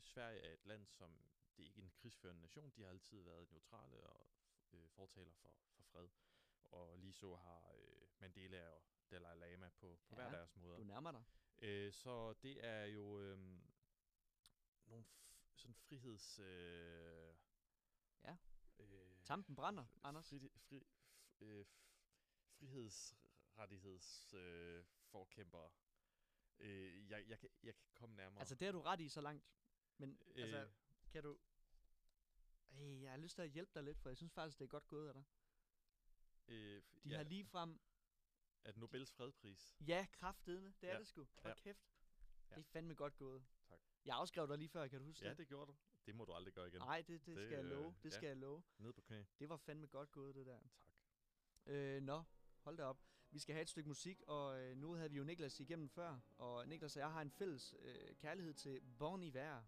[0.00, 1.20] Sverige er et land, som...
[1.56, 2.70] Det er ikke en krigsførende nation.
[2.70, 4.28] De har altid været neutrale og
[4.72, 6.08] øh, fortaler for, for fred.
[6.62, 10.76] Og lige så har øh, Mandela og Dalai Lama på, på Ja, hver deres måder.
[10.76, 11.24] Du nærmer dig.
[11.58, 13.38] Øh, så det er jo øh,
[14.86, 16.38] nogle f- sådan friheds...
[16.38, 17.34] Øh,
[18.24, 18.36] Ja.
[18.78, 20.28] Øh, Tampen brænder, Anders.
[20.28, 21.82] Fri, fri, f, øh, f-
[22.58, 24.84] frihedsrettigheds øh.
[26.58, 28.38] Øh, jeg, jeg, kan, jeg kan komme nærmere.
[28.40, 29.44] Altså, det har du ret i så langt.
[29.98, 30.42] Men øh.
[30.42, 30.72] altså.
[31.10, 31.38] Kan du...
[32.70, 34.68] Ej, jeg har lyst til at hjælpe dig lidt, for jeg synes faktisk, det er
[34.68, 35.24] godt gået af dig.
[36.48, 37.16] øh, De ja.
[37.16, 37.80] har lige frem...
[38.66, 39.76] Det Nobels fredspris?
[39.88, 40.74] Ja, kraftedeme.
[40.80, 40.98] Det er Ja.
[40.98, 41.26] det sgu.
[41.38, 41.62] Hold Ja.
[41.62, 41.90] kæft.
[42.50, 42.54] Ja.
[42.54, 43.44] Det er fandme godt gået.
[43.68, 43.80] Tak.
[44.04, 45.38] Jeg afskrev dig lige før, kan du huske Ja, det?
[45.38, 45.76] det gjorde du.
[46.06, 46.78] Det må du aldrig gøre igen.
[46.80, 47.94] Nej, det, det, Det, skal jeg øh, love.
[48.02, 48.16] Det ja.
[48.16, 48.62] skal jeg love.
[48.78, 49.24] Ned på knæ.
[49.38, 50.58] Det var fandme godt gået, det der.
[50.60, 50.92] Tak.
[51.66, 52.22] Øh, nå,
[52.60, 53.02] hold da op.
[53.30, 56.20] Vi skal have et stykke musik, og øh, nu havde vi jo Niklas igennem før.
[56.38, 59.62] Og Niklas og jeg har en fælles øh, kærlighed til Bon Iver.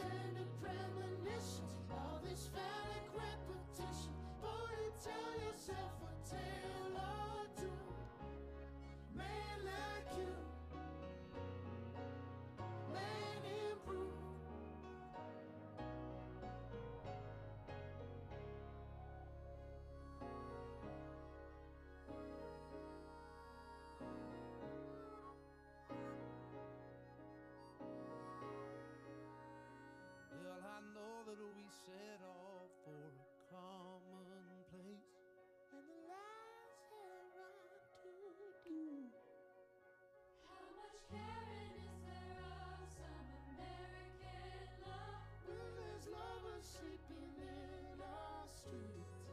[0.00, 2.77] and a premonition of this family.
[31.98, 35.10] set off for a commonplace.
[35.74, 38.14] And the lies have right to
[38.62, 39.10] do.
[40.46, 42.38] How much caring is there
[42.78, 44.46] of some American
[44.86, 45.26] love?
[45.42, 49.26] Well, there's lovers sleeping in our streets.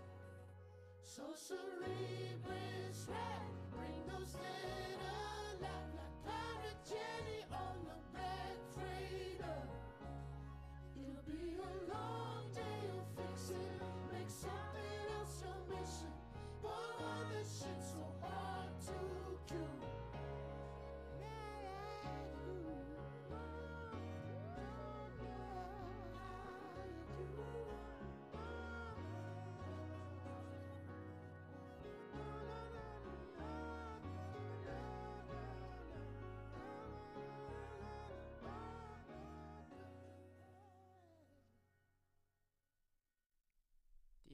[1.05, 3.45] So cerebral, spread,
[3.77, 5.24] bring those dead up.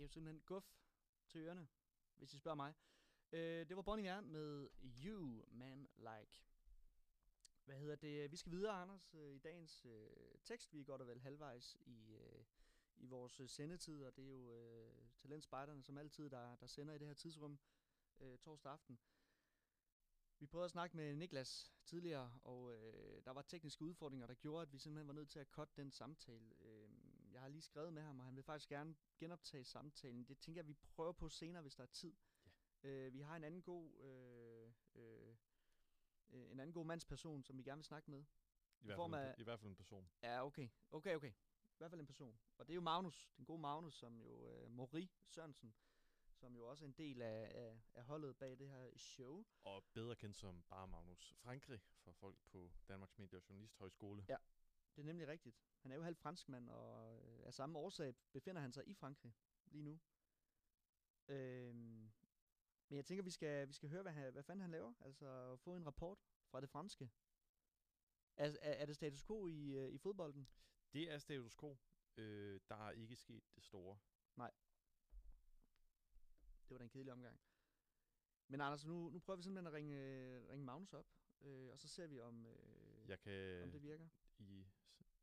[0.02, 0.66] Er jo simpelthen guf
[1.28, 1.68] til ørerne,
[2.18, 2.74] hvis I spørger mig.
[3.32, 4.70] Øh, det var Bonnie Iver med
[5.06, 6.44] You, Man Like.
[7.66, 8.32] Hvad hedder det?
[8.32, 10.10] Vi skal videre, Anders, øh, i dagens øh,
[10.44, 10.74] tekst.
[10.74, 12.44] Vi er godt og vel halvvejs i, øh,
[12.98, 16.94] i vores øh, sendetid, og det er jo øh, talentspejderne, som altid, der, der sender
[16.94, 17.60] i det her tidsrum
[18.20, 19.00] øh, torsdag aften.
[20.40, 24.62] Vi prøvede at snakke med Niklas tidligere, og øh, der var tekniske udfordringer, der gjorde,
[24.62, 26.54] at vi simpelthen var nødt til at cutte den samtale.
[26.62, 26.81] Øh,
[27.42, 30.24] jeg har lige skrevet med ham, og han vil faktisk gerne genoptage samtalen.
[30.28, 32.14] Det tænker jeg, vi prøver på senere, hvis der er tid.
[32.84, 32.90] Ja.
[32.90, 33.96] Øh, vi har en anden god...
[34.00, 35.36] Øh, øh,
[36.30, 38.20] øh, en anden god mandsperson, som vi gerne vil snakke med.
[38.82, 40.10] I hvert, fald, af- en, I hvert fald en person.
[40.24, 40.70] Ja, okay.
[40.92, 41.32] Okay, okay.
[41.32, 42.40] I hvert fald en person.
[42.58, 45.74] Og det er jo Magnus, den gode Magnus, som jo øh, Mori Sørensen,
[46.34, 49.46] som jo også er en del af, af, af holdet bag det her show.
[49.64, 54.26] Og bedre kendt som bare Magnus Frankrig for folk på Danmarks Medie- og Journalisthøjskole.
[54.30, 54.38] Ja,
[54.96, 55.56] det er nemlig rigtigt.
[55.82, 59.34] Han er jo halv franskmand, og øh, af samme årsag befinder han sig i Frankrig
[59.66, 60.00] lige nu.
[61.28, 62.12] Øhm,
[62.90, 64.94] men jeg tænker, vi skal, vi skal høre, hvad, han, hvad fanden han laver.
[65.02, 67.10] Altså få en rapport fra det franske.
[68.38, 70.48] Er, er, er det status quo i, øh, i fodbolden?
[70.94, 71.78] Det er status quo.
[72.18, 73.98] Øh, der er ikke sket det store.
[74.36, 74.52] Nej.
[76.64, 77.40] Det var da en kedelig omgang.
[78.48, 81.08] Men Anders, nu, nu prøver vi simpelthen at ringe, øh, ringe Magnus op,
[81.42, 83.64] øh, og så ser vi, om, øh, Jeg kan...
[83.64, 84.08] om det virker.
[84.38, 84.66] I,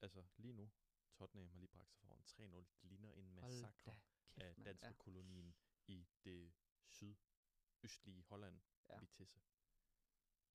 [0.03, 0.71] altså lige nu,
[1.15, 2.65] Tottenham har lige bragt sig foran 3-0.
[2.83, 3.99] Det ligner en Hold da massakre
[4.31, 5.55] kæft, af danskerkolonien
[5.87, 6.53] i det
[6.87, 8.99] sydøstlige Holland, Ja.
[9.01, 9.41] Vitesse.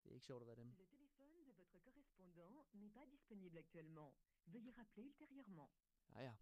[0.04, 0.68] Det er ikke sjovt at være dem.
[0.72, 4.14] Le téléphone de votre correspondant n'est pas disponible actuellement.
[4.46, 5.70] Veuillez rappeler ultérieurement.
[6.10, 6.36] Ja, ja.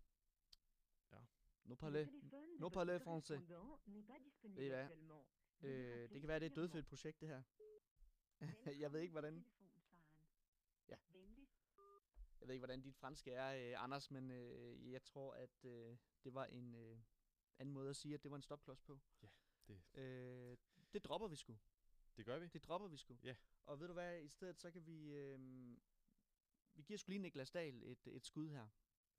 [1.12, 1.26] Ja.
[1.64, 2.08] Nu Le parler,
[2.60, 3.34] nu parler français.
[4.44, 4.90] Ved I hvad?
[5.62, 7.44] Øh, det kan være, det er et dødfødt projekt, det her.
[8.84, 9.46] jeg ved ikke, hvordan...
[10.88, 10.96] Ja.
[12.42, 15.98] Jeg ved ikke, hvordan dit franske er, øh, Anders, men øh, jeg tror, at øh,
[16.24, 16.98] det var en øh,
[17.60, 19.00] anden måde at sige, at det var en stopklods på.
[19.22, 19.28] Ja,
[19.68, 20.58] det, Øh,
[20.94, 21.58] det dropper vi sgu.
[22.18, 22.48] det gør vi.
[22.48, 23.18] Det dropper vi sgu.
[23.24, 23.36] Ja.
[23.66, 25.12] Og ved du hvad, i stedet så kan vi...
[25.12, 25.40] Øh,
[26.74, 28.68] vi giver sgu lige Niklas Dahl et, et skud her.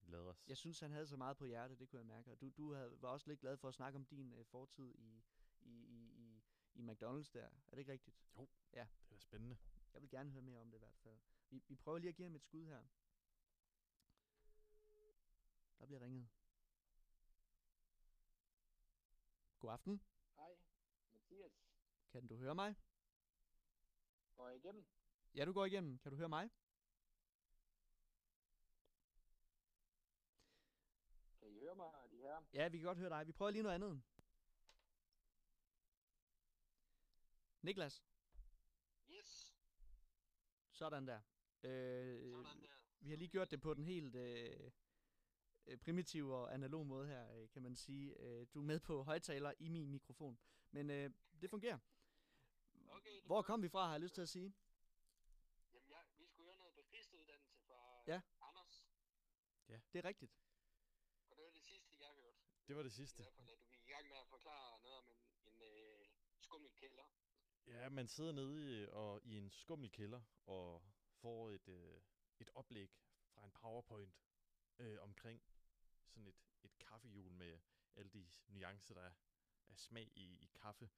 [0.01, 0.49] Lad os.
[0.49, 2.31] Jeg synes, han havde så meget på hjertet, det kunne jeg mærke.
[2.31, 4.95] Og du, du havde, var også lidt glad for at snakke om din øh, fortid
[4.95, 5.23] i,
[5.61, 6.43] i, i, i,
[6.75, 7.45] i McDonald's der.
[7.45, 8.17] Er det ikke rigtigt?
[8.39, 8.87] Jo, Ja.
[9.09, 9.57] det er spændende.
[9.95, 11.19] Jeg vil gerne høre mere om det i hvert fald.
[11.51, 12.83] Vi, vi prøver lige at give ham et skud her.
[15.83, 16.29] Der bliver ringet.
[19.59, 20.03] God aften.
[20.37, 20.57] Hej,
[21.15, 21.53] Mathias.
[22.13, 22.75] Kan du høre mig?
[24.37, 24.87] Går jeg igennem?
[25.35, 25.99] Ja, du går igennem.
[25.99, 26.51] Kan du høre mig?
[31.39, 32.43] Kan I høre mig, de her?
[32.53, 33.27] Ja, vi kan godt høre dig.
[33.27, 34.03] Vi prøver lige noget andet.
[37.63, 38.05] Niklas,
[39.11, 39.57] Yes.
[40.71, 41.21] sådan der.
[41.63, 42.69] Øh, Sådan der.
[43.01, 44.71] Vi har lige gjort det på den helt øh,
[45.85, 48.15] primitive og analog måde her, øh, kan man sige.
[48.21, 50.39] Øh, du er med på højtaler i min mikrofon.
[50.71, 51.79] Men øh, det fungerer.
[52.89, 54.55] Okay, det Hvor kom vi fra, har jeg lyst til at sige?
[55.73, 58.21] Jamen, jeg, vi skulle høre noget baristuddannelse fra Ja.
[58.41, 58.87] Anders.
[59.93, 60.33] Det er rigtigt.
[61.31, 62.37] Og det var det sidste, jeg hørte.
[62.69, 63.23] Det var det I sidste.
[63.23, 66.07] hvert fald, at du gik i gang med at forklare noget om en, en øh,
[66.41, 67.05] skummel kælder.
[67.67, 70.83] Ja, man sidder nede i, og, i en skummel kælder og
[71.15, 72.01] får et, øh,
[72.39, 72.91] et oplæg
[73.35, 74.15] fra en powerpoint
[74.79, 75.43] øh, omkring
[76.07, 77.61] sådan et, et kaffehjul med
[77.97, 79.13] alle de nuancer, der er
[79.69, 80.91] af smag i, i kaffe.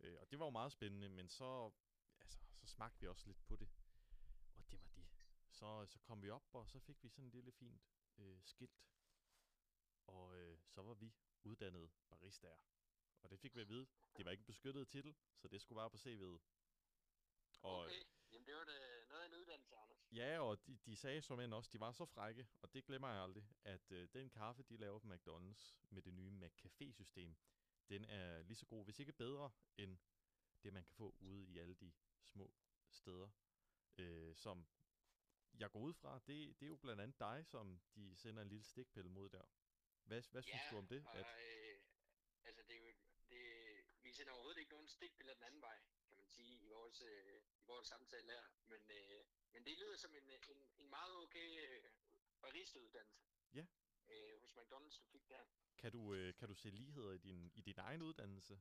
[0.00, 1.70] Øh, og det var jo meget spændende, men så,
[2.20, 3.68] altså, så smagte vi også lidt på det.
[4.54, 5.06] Og det var det.
[5.50, 7.82] Så, så kom vi op, og så fik vi sådan en lille fint
[8.18, 8.84] øh, skilt.
[10.06, 12.56] Og øh, så var vi uddannede baristaer.
[13.22, 13.86] Og det fik vi at vide.
[14.16, 16.40] Det var ikke en beskyttet titel, så det skulle bare på CV'et.
[17.62, 20.12] Og, Okay, jamen det var det, noget af en uddannelse, Anders.
[20.12, 23.08] Ja, og de, de sagde som end også, de var så frække, og det glemmer
[23.08, 27.36] jeg aldrig, at øh, den kaffe, de laver på McDonald's med det nye McCafé-system,
[27.88, 29.98] den er lige så god, hvis ikke bedre, end
[30.62, 32.54] det, man kan få ude i alle de små
[32.90, 33.28] steder.
[33.98, 34.66] Øh, som
[35.58, 38.48] jeg går ud fra, det, det er jo blandt andet dig, som de sender en
[38.48, 39.44] lille stikpille mod der.
[40.04, 41.06] Hvad, hvad synes ja, du om det?
[41.06, 41.80] Og, At, øh,
[42.44, 42.92] altså det er jo,
[43.30, 45.78] det, sender overhovedet ikke nogen stikbilleder den anden vej,
[46.84, 48.44] kan man sige, i vores, øh, i samtale her.
[48.66, 51.90] Men, øh, men det lyder som en, en, en meget okay øh,
[52.40, 53.66] baristauddannelse Ja.
[54.08, 55.44] øh, hos McDonald's, du fik der.
[55.78, 58.60] Kan du, øh, kan du se ligheder i din, i din egen uddannelse?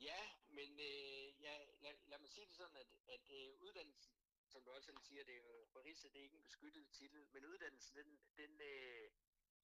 [0.00, 4.14] Ja, men øh, ja, lad, lad mig sige det sådan, at, at øh, uddannelsen,
[4.48, 7.26] som du også selv siger, det er jo, barista, det er ikke en beskyttet titel,
[7.32, 9.10] men uddannelsen, den, den, øh,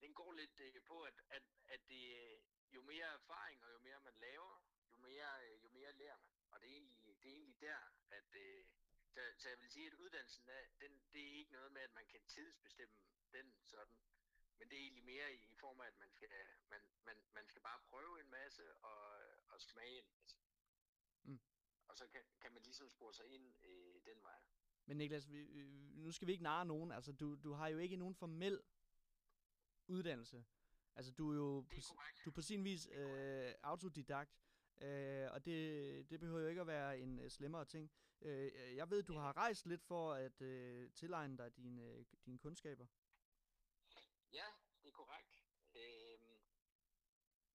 [0.00, 2.40] den går lidt øh, på, at, at, at det, øh,
[2.72, 6.32] jo mere erfaring og jo mere man laver, jo mere, øh, jo mere lærer man.
[6.50, 7.78] Og det er egentlig, det er egentlig der,
[8.10, 8.34] at...
[8.34, 8.64] Øh,
[9.14, 11.94] så, så jeg vil sige, at uddannelsen, er, den, det er ikke noget med, at
[11.94, 12.94] man kan tidsbestemme
[13.32, 13.96] den sådan.
[14.58, 16.28] Men det er egentlig mere i, i form af, at man skal,
[16.70, 20.36] man, man, man skal bare prøve en masse og, og smage en masse.
[21.22, 21.40] Mm.
[21.88, 24.40] Og så kan, kan man ligesom spore sig ind øh, den vej.
[24.86, 26.92] Men Niklas, vi, øh, nu skal vi ikke narre nogen.
[26.92, 28.62] Altså, du, du har jo ikke nogen formel
[29.86, 30.44] uddannelse.
[30.94, 31.92] Altså, du er jo på, s-
[32.24, 34.38] du er på sin vis øh, autodidakt.
[34.80, 37.90] Øh, og det, det behøver jo ikke at være en øh, slemmere ting.
[38.20, 42.38] Øh, jeg ved, du har rejst lidt for at øh, tilegne dig dine, øh, dine
[42.38, 42.86] kundskaber.
[44.32, 44.46] Ja,
[44.82, 45.44] det er korrekt.
[45.74, 46.40] Øhm,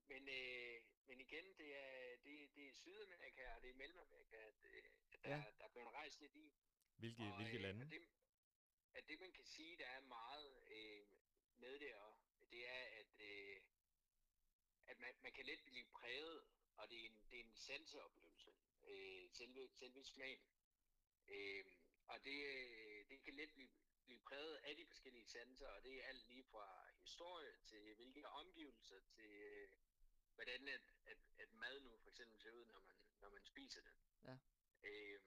[0.07, 4.63] men, øh, men igen, det er, det, det er Sydamerika og det er Mellemamerika, at,
[4.63, 5.43] øh, at der, Ja.
[5.57, 6.53] der er blevet rejst lidt i.
[6.95, 7.85] Hvilke, Og, hvilke øh, lande?
[7.85, 8.01] Og det,
[8.93, 11.07] at det, man kan sige, der er meget øh,
[11.57, 12.17] med det, og
[12.51, 13.61] det er, at, øh,
[14.87, 16.41] at man, man kan let blive præget,
[16.77, 18.51] og det er en, det er en sanseoplevelse,
[18.83, 20.39] øh, selve, selve smagen.
[21.27, 21.65] Øh,
[22.07, 23.69] og det, øh, det kan let blive,
[24.05, 28.27] blive præget af de forskellige sanser, og det er alt lige fra historie til hvilke
[28.27, 29.69] omgivelser til øh,
[30.35, 33.81] hvordan at, at, at mad nu for eksempel ser ud, når man, når man spiser
[33.81, 33.93] det.
[34.23, 34.37] Ja.
[34.83, 35.19] Øh,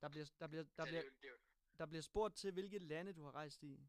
[0.00, 1.38] Der bliver, der bliver, der bliver, det, er det, er
[1.78, 3.80] der bliver spurgt til, hvilke lande du har rejst i.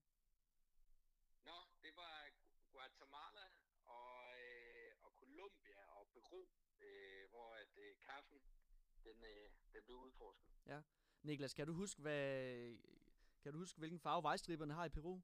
[1.44, 2.30] Nå, det var
[2.72, 3.46] Guatemala
[3.86, 6.48] og, øh, og Colombia og Peru,
[6.80, 8.42] øh, hvor at øh, kaffen
[9.04, 10.52] den, øh, den blev udforsket.
[10.66, 10.82] Ja.
[11.24, 12.78] Niklas, kan du huske, hvad,
[13.44, 15.22] kan du huske hvilken farve vejstriberne har i Peru?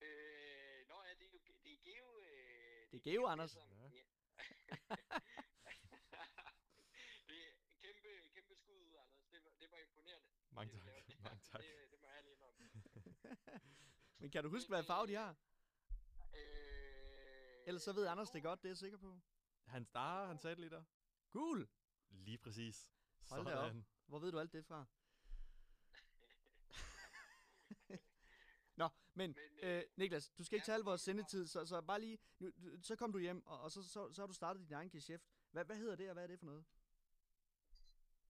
[0.00, 2.18] Øh, nå ja, det er jo det er geo...
[2.20, 3.50] Øh, Det er geo, Anders.
[3.50, 3.88] som- Ja.
[7.28, 9.24] det er kæmpe, kæmpe skud ud, Anders.
[9.30, 10.28] Det var, det var imponerende.
[10.50, 11.06] Mange det, tak.
[11.08, 11.22] der.
[11.22, 11.60] Mange tak.
[11.64, 12.70] Det, det må jeg lige indrømme.
[14.20, 15.36] Men kan du huske, hvad farve de har?
[16.34, 19.20] Øh, Ellers så ved Anders det godt, det er jeg sikker på.
[19.66, 20.84] Han starter, han sagde det lige der.
[21.34, 21.68] Gul!
[22.10, 22.88] Lige præcis.
[23.30, 23.66] Hold da op.
[23.66, 23.86] Sådan.
[24.06, 24.84] Hvor ved du alt det fra?
[28.80, 32.18] Nå, men, øh, Niklas, du skal ikke tage al vores sendetid, så, så bare lige,
[32.38, 34.90] nu, så kom du hjem, og, og så, så, så har du startet din egen
[34.90, 35.24] geschæft.
[35.50, 36.64] Hvad, hvad hedder det, og hvad er det for noget?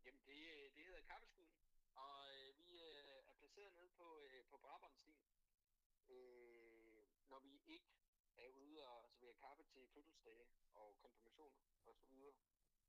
[0.05, 1.49] Jamen, det, øh, det hedder Kaffeskud,
[1.95, 5.19] og øh, vi øh, er placeret nede på, øh, på Brabrandstien.
[6.09, 7.91] Øh, når vi ikke
[8.37, 12.35] er ude og servere kaffe til fødselsdage og konfirmationer og så videre,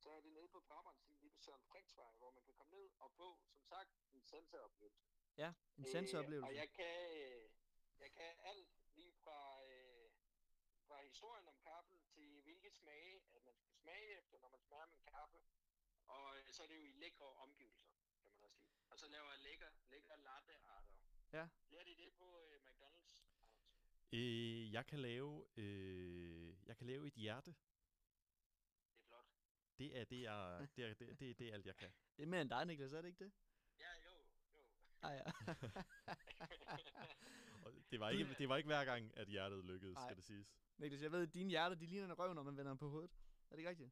[0.06, 2.90] så er det nede på Brabrandstien, lige på Søren Friksvej, hvor man kan komme ned
[3.00, 5.12] og få, som sagt, en sensoroplevelse.
[5.38, 6.46] Ja, en sensoroplevelse.
[6.46, 7.50] Øh, og jeg kan, øh,
[8.00, 10.10] jeg kan alt lige fra, øh,
[10.88, 14.86] fra historien om kaffen til hvilke smage, at man skal smage efter, når man smager
[14.86, 15.40] min kaffe.
[16.08, 18.76] Og øh, så er det jo i lækre omgivelser, kan man også lide.
[18.90, 20.96] Og så laver jeg lækker, lækker lattearter.
[21.34, 21.48] Ja.
[21.72, 23.24] Lærte I det på øh, McDonald's?
[24.12, 27.56] Øh, jeg kan lave, øh, jeg kan lave et hjerte.
[29.78, 30.04] Det er.
[30.04, 31.92] Det er det, jeg, det er, det, er- det, er- det er alt, jeg kan.
[32.18, 33.32] Det er mere end dig, Niklas, er det ikke det?
[33.80, 34.12] Ja, jo,
[34.54, 34.60] jo.
[35.02, 35.24] Ah, ja.
[37.66, 40.08] Og det, var ikke, det var ikke hver gang, at hjertet lykkedes, Nej.
[40.08, 40.48] skal det siges.
[40.78, 42.90] Niklas, jeg ved, at dine hjerter, de ligner en røv, når man vender dem på
[42.90, 43.12] hovedet.
[43.50, 43.92] Er det ikke rigtigt?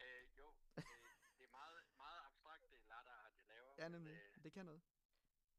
[0.00, 0.82] Øh, jo, øh,
[1.38, 3.74] det er meget, meget abstrakt det latterart, jeg laver.
[3.78, 4.12] Ja, men, nemlig.
[4.36, 4.82] øh, Det kan noget.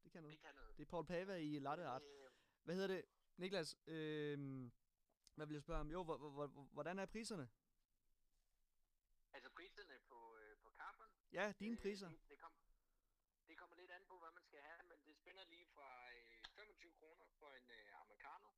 [0.04, 0.36] Det kan noget.
[0.36, 0.76] Det kan noget.
[0.76, 2.02] Det er Paul Pava i Latte Art.
[2.02, 2.30] Øh,
[2.62, 3.04] Hvad hedder det?
[3.36, 4.38] Niklas, øh,
[5.34, 5.90] hvad vil jeg spørge om?
[5.90, 7.48] Jo, hvor, hvor, hvor, hvordan er priserne?
[9.32, 12.08] altså priserne på, øh, på kaffen, Ja, dine priser.
[12.08, 12.52] Det, det, kom,
[13.48, 16.44] det kommer lidt an på, hvad man skal have, men det spænder lige fra øh,
[16.54, 18.48] 25 kroner for en øh, americano,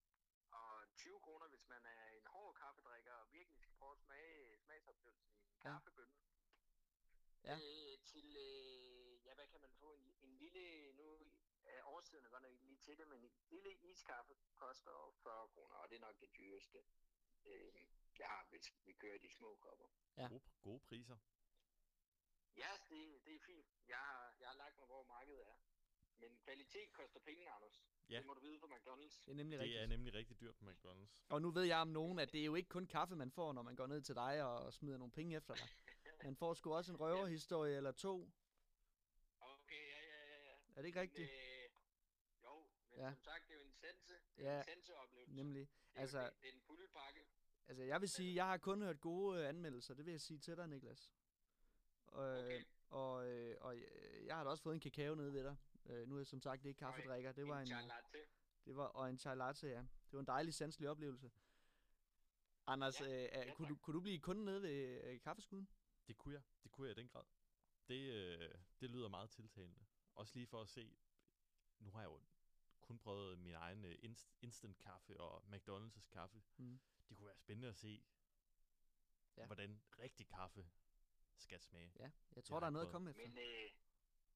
[0.51, 4.59] og 20 kroner, hvis man er en hård kaffedrikker og virkelig skal prøve at smage
[4.59, 5.71] smagsoplevelsen i en Ja.
[5.73, 6.14] kaffebønne.
[7.45, 7.55] Ja.
[7.59, 9.95] Øh, til, øh, ja, hvad kan man få?
[9.95, 11.33] En, en lille, nu
[11.64, 15.91] er årstiden godt nok lige til det, men en lille iskaffe koster 40 kroner, og
[15.91, 16.79] det er nok det dyreste.
[17.45, 17.73] Øh,
[18.18, 19.87] jeg har, hvis vi kører de små kopper.
[20.16, 20.29] Ja.
[20.29, 21.16] Gode, gode priser.
[22.65, 23.67] Ja, det, det er fint.
[23.89, 25.57] Jeg har, jeg har lagt mig, hvor markedet er.
[26.23, 27.77] Men kvalitet koster penge, Anders.
[28.11, 28.17] Ja.
[28.19, 29.23] Det må du vide fra McDonald's.
[29.25, 29.83] Det er nemlig Det rigtigt.
[29.83, 31.23] er nemlig rigtig dyrt på McDonald's.
[31.29, 33.53] Og nu ved jeg om nogen, at det er jo ikke kun kaffe, man får,
[33.53, 35.69] når man går ned til dig og smider nogle penge efter dig.
[36.25, 38.31] Man får sgu også en røverhistorie eller to.
[39.41, 40.43] Okay, ja, ja, ja.
[40.45, 40.55] ja.
[40.77, 41.29] Er det ikke rigtigt?
[41.31, 41.71] Men, øh,
[42.43, 43.05] jo, men Ja.
[43.07, 43.13] ja.
[43.15, 44.15] som sagt, det er jo en sense.
[44.37, 45.35] Det er Ja, en senseoplevelse.
[45.37, 45.69] nemlig.
[45.69, 47.27] Det er, Altså- det, det er en fulde pakke.
[47.67, 49.95] Altså, jeg vil sige, jeg har kun hørt gode øh, anmeldelser.
[49.95, 51.13] Det vil jeg sige til dig, Niklas.
[52.11, 52.65] Og, okay.
[52.89, 55.57] og, øh, og øh, jeg har da også fået en kakao nede ved dig.
[55.87, 57.33] Øh, nu er jeg som sagt ikke kaffedrikker.
[57.33, 58.19] Det var en en, chai latte.
[58.65, 59.79] det var, og en chai latte, ja.
[59.81, 61.31] Det var en dejlig sanselig oplevelse.
[62.67, 65.69] Anders, Ja, øh, ja, kunne, du, kunne du blive kunde nede ved øh, kaffeskuden?
[66.09, 66.43] Det kunne jeg.
[66.63, 67.25] Det kunne jeg i den grad.
[67.89, 69.81] Det, øh, det lyder meget tiltalende.
[70.15, 70.97] Også lige for at se,
[71.79, 72.21] nu har jeg jo
[72.81, 76.43] kun prøvet min egen øh, inst- instant kaffe og McDonald's kaffe.
[76.57, 76.81] Mm.
[77.09, 78.03] Det kunne være spændende at se,
[79.37, 79.47] ja.
[79.47, 80.67] hvordan rigtig kaffe
[81.41, 81.93] skal smage.
[81.99, 83.28] Ja, jeg tror, har der er jeg noget at komme efter.
[83.28, 83.70] Men øh,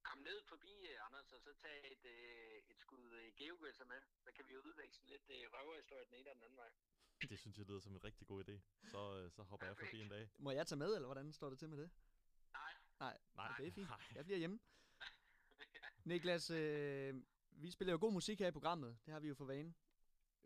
[0.03, 4.01] kom ned forbi, øh, Anders, og så tag et, øh, et skud øh, geogøsser med.
[4.25, 6.71] Så kan vi jo udveksle lidt øh, røverhistorie den ene og den anden vej.
[7.31, 8.57] Det synes jeg lyder som en rigtig god idé.
[8.91, 10.29] Så, øh, så hopper jeg forbi en dag.
[10.47, 11.91] Må jeg tage med, eller hvordan står det til med det?
[12.53, 12.73] Nej.
[13.01, 13.89] Nej, Nej, det er fint.
[13.89, 13.99] nej.
[14.15, 14.61] Jeg bliver hjemme.
[16.05, 17.15] Niklas, øh,
[17.51, 18.99] vi spiller jo god musik her i programmet.
[19.07, 19.75] Det har vi jo for vane.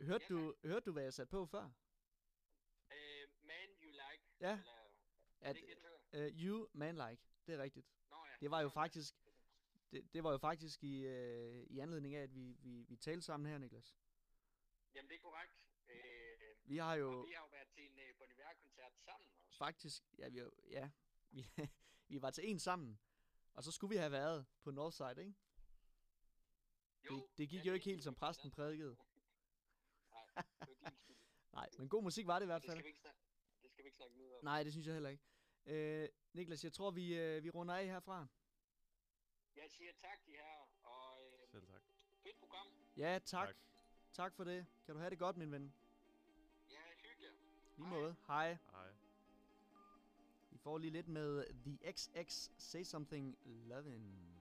[0.00, 1.70] Hørte, Ja, du, hørte du, hvad jeg satte på før?
[2.92, 4.24] Øh, man you like.
[4.40, 4.52] Ja.
[4.52, 4.72] Eller,
[5.40, 5.64] er At, det
[6.12, 7.22] det, uh, you man like.
[7.46, 7.86] Det er rigtigt.
[8.10, 8.36] Nå ja.
[8.40, 8.80] Det var jo ja.
[8.80, 9.14] faktisk,
[9.92, 13.22] det, det var jo faktisk i, øh, i anledning af, at vi, vi, vi talte
[13.22, 13.96] sammen her, Niklas.
[14.94, 15.52] Jamen, det er korrekt.
[15.88, 15.94] Øh,
[16.64, 19.58] Vi har jo vi har jo været til en øh, Bon Iver-koncert sammen også.
[19.58, 20.40] faktisk, ja, vi,
[20.70, 20.90] ja,
[21.30, 21.46] vi,
[22.08, 22.98] vi var til en sammen,
[23.54, 25.34] og så skulle vi have været på Northside, ikke?
[27.02, 28.96] Det, det gik jo ikke helt, som præsten prædikede.
[30.12, 30.24] Nej,
[30.66, 30.76] det.
[31.52, 32.78] Nej, men god musik var det i hvert Det fald.
[32.78, 33.20] skal vi ikke snakke,
[33.62, 34.44] det skal vi ikke snakke nu om.
[34.44, 35.24] Nej, det synes jeg heller ikke.
[35.66, 38.26] Øh, Niklas, jeg tror, vi, øh, vi runder af herfra.
[39.56, 41.82] Jeg siger tak, de her, og øh, Selv tak.
[42.22, 42.66] fedt program.
[42.96, 43.48] Ja, tak.
[43.48, 43.56] Tak.
[44.12, 44.66] Tak for det.
[44.86, 45.72] Kan du have det godt, min ven?
[46.70, 47.32] Ja, hyggeligt.
[47.76, 48.16] Lige måde.
[48.26, 48.56] Hej.
[48.70, 48.92] Hej.
[50.50, 53.38] Vi får lige lidt med The XX Say Something
[53.72, 54.37] Lovin'.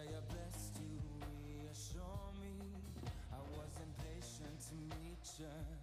[0.00, 1.00] say I blessed you,
[1.44, 2.56] reassure me.
[3.32, 5.79] I was impatient to meet you.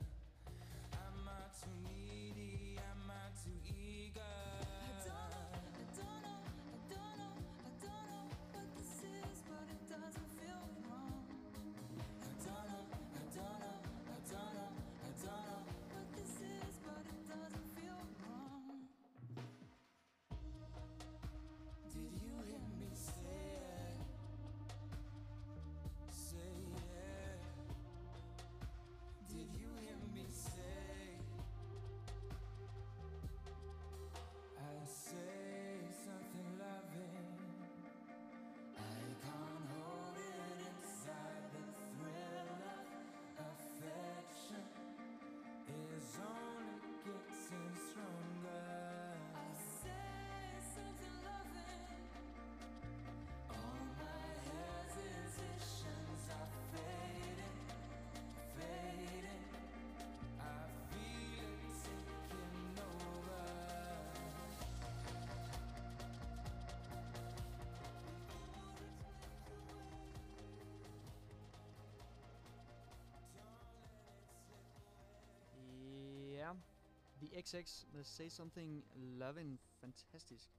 [77.28, 78.86] The XX med Say Something
[79.22, 79.58] Lovin'.
[79.80, 80.52] Fantastisk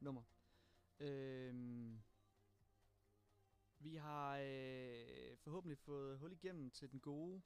[0.00, 0.22] nummer.
[1.00, 2.02] Øhm,
[3.78, 7.42] vi har øh, forhåbentlig fået hul igennem til den gode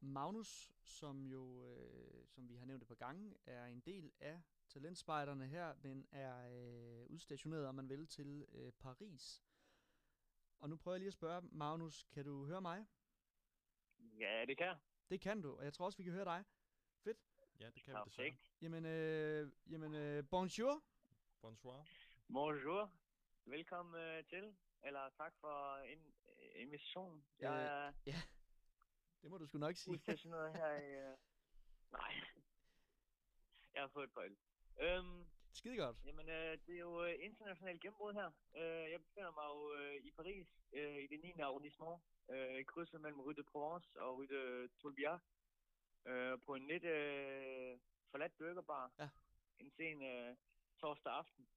[0.00, 4.42] Magnus, som jo, øh, som vi har nævnt et par gange, er en del af
[4.68, 9.42] talentspejderne her, men er øh, udstationeret, om man vil, til øh, Paris.
[10.58, 12.86] Og nu prøver jeg lige at spørge, Magnus, kan du høre mig?
[14.18, 14.76] Ja, det kan.
[15.10, 16.44] Det kan du, og jeg tror også, vi kan høre dig.
[17.60, 18.04] Ja, det kan vi desværre.
[18.04, 18.52] Perfekt.
[18.62, 20.82] Jamen, øh, jamen øh, bonjour.
[21.40, 21.84] Bonsoir.
[22.32, 22.92] Bonjour.
[23.44, 24.56] Velkommen øh, til.
[24.82, 25.98] Eller tak for en
[26.28, 27.24] øh, invitation.
[27.38, 28.20] Jeg Øh, er ja,
[29.22, 29.92] det må du sgu nok sige.
[29.92, 30.90] udstationeret her i...
[31.10, 31.16] Øh...
[31.92, 32.14] Nej.
[33.74, 34.36] Jeg har fået et pøjl.
[34.80, 35.96] Øhm, Skide godt.
[36.04, 38.30] jamen, øh, det er jo øh, internationalt gennembrud her.
[38.56, 41.32] Øh, jeg befinder mig jo øh, i Paris, øh, i det 9.
[41.40, 45.20] arrondissement, øh, i krydset mellem Rue de Provence og Rue de Tolbiac,
[46.08, 47.78] øh, på en lidt øh,
[48.10, 48.92] forladt burgerbar.
[48.98, 49.08] Ja.
[49.58, 50.36] En sen øh,
[50.80, 51.48] torsdag aften.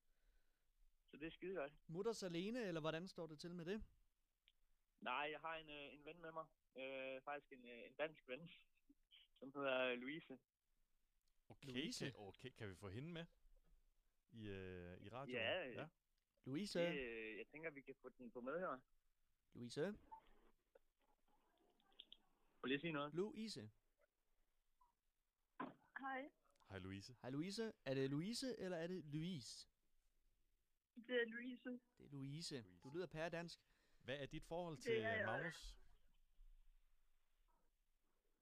[1.11, 1.73] Så det er skide godt.
[1.87, 3.83] Mutters alene, eller hvordan står det til med det?
[5.01, 6.45] Nej, jeg har en, øh, en ven med mig.
[6.75, 8.51] Øh, faktisk en, øh, en dansk ven,
[9.39, 10.39] som hedder Louise.
[11.49, 12.05] Okay, Louise.
[12.05, 13.25] kan, okay, kan vi få hende med
[14.31, 15.29] i, øh, i radioen?
[15.29, 15.87] Ja, ja.
[16.45, 16.79] Louise.
[16.79, 18.79] Det, øh, jeg tænker, vi kan få den på med her.
[19.53, 19.95] Louise.
[22.59, 23.13] Prøv lige at sige noget.
[23.13, 23.69] Louise.
[26.01, 26.29] Hej,
[26.69, 27.15] Hej Louise.
[27.21, 27.73] Hej Louise.
[27.85, 29.67] Er det Louise, eller er det Louise?
[30.95, 31.69] det er Louise.
[31.97, 32.65] Det er Louise.
[32.83, 33.59] Du lyder pæredansk.
[34.03, 35.25] Hvad er dit forhold Det til er øh, jeg.
[35.25, 35.77] Magnus?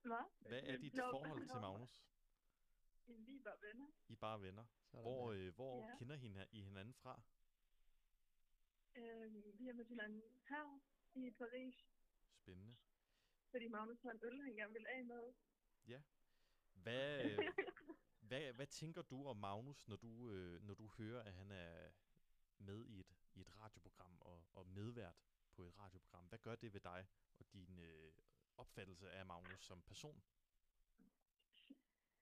[0.02, 0.48] Hvad?
[0.48, 1.60] Hvad er dit Nå, forhold til.
[1.60, 2.02] Magnus?
[3.06, 3.86] Vi er bare venner.
[4.08, 4.64] I er bare venner.
[4.90, 5.96] Sådan Hvor, øh, hvor Ja.
[5.98, 7.22] kender hende, I hinanden fra?
[8.96, 10.80] Øhm, vi har mødt hinanden her
[11.14, 11.74] i Paris,
[12.42, 12.76] Spændende.
[13.50, 15.34] fordi Magnus har en øl, han gerne vil af med.
[15.86, 16.02] Ja.
[16.82, 17.38] Hvad, øh,
[18.20, 21.90] hvad, hvad tænker du om Magnus, når du, øh, når du hører, at han er
[22.58, 25.14] med i et, i et radioprogram og, og medvært
[25.52, 26.24] på et radioprogram?
[26.26, 27.08] Hvad gør det ved dig
[27.38, 28.12] og din øh,
[28.56, 30.22] opfattelse af Magnus som person?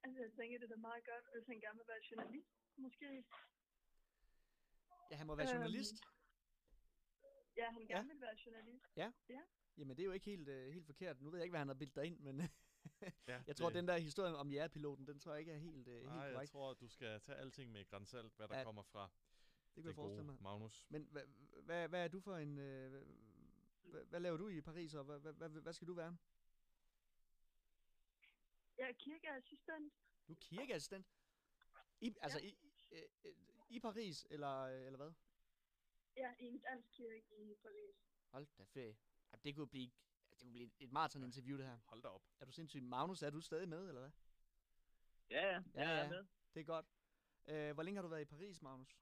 [0.02, 3.24] Altså, jeg tænker, det er da meget godt, hvis han gerne vil være journalist, måske.
[5.10, 5.94] Ja, han må være Øhm, journalist.
[7.56, 7.94] Ja, han Ja.
[7.96, 8.84] gerne vil være journalist.
[8.96, 9.12] Ja.
[9.28, 9.40] Ja.
[9.76, 11.20] Jamen, det er jo ikke helt, øh, helt forkert.
[11.20, 12.40] Nu ved jeg ikke, hvad han har bildt dig ind, men
[13.26, 15.88] Ja, jeg tror, det- den der historie om jægerpiloten, den tror jeg ikke er helt,
[15.88, 16.50] øh, helt Nej, jeg korrekt.
[16.52, 19.10] tror, at du skal tage alting med grænsalt, hvad der Ja, kommer fra
[19.74, 20.42] Det kan jeg forestille gode mig.
[20.42, 20.84] Magnus.
[20.88, 21.22] Men hvad,
[21.62, 22.58] hvad, hvad er du for en...
[22.58, 23.02] Øh,
[23.82, 26.16] hvad, hvad laver du i Paris, og hvad, hvad, hvad, skal du være?
[28.78, 29.92] Jeg er kirkeassistent.
[30.28, 31.06] Du er kirkeassistent?
[32.00, 32.56] I, altså, i,
[32.92, 33.32] øh, øh,
[33.68, 35.12] i Paris, eller, øh, eller hvad?
[36.16, 37.94] Ja, i en dansk kirke i Paris.
[38.30, 38.96] Hold da ferie.
[39.44, 39.90] Det kunne blive,
[40.38, 41.78] det kunne blive et maraton-interview, det her.
[41.84, 42.22] Hold da op.
[42.40, 42.82] Er du sindssyg?
[42.82, 44.10] Magnus, er du stadig med, eller hvad?
[45.30, 46.26] Ja, ja, jeg er med.
[46.54, 46.86] Det er godt.
[47.46, 48.98] Øh, hvor længe har du været i Paris, Magnus?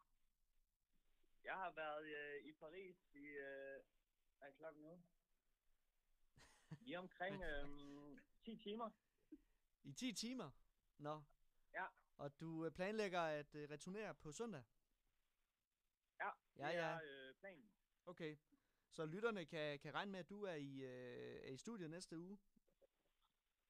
[1.44, 3.18] Jeg har været øh, i Paris i...
[3.24, 3.82] Øh,
[4.38, 5.02] hvad er klokken nu?
[6.90, 8.90] I omkring øh, 10 timer.
[9.82, 10.50] I 10 timer?
[10.98, 11.22] Nå.
[11.72, 11.86] Ja.
[12.16, 14.64] Og du øh, planlægger at øh, returnere på søndag?
[16.20, 16.80] Ja, Ja, det ja.
[16.80, 17.70] er øh, planen.
[18.06, 18.36] Okay.
[18.96, 22.18] Så lytterne kan, kan regne med, at du er i, øh, er i studiet næste
[22.18, 22.38] uge?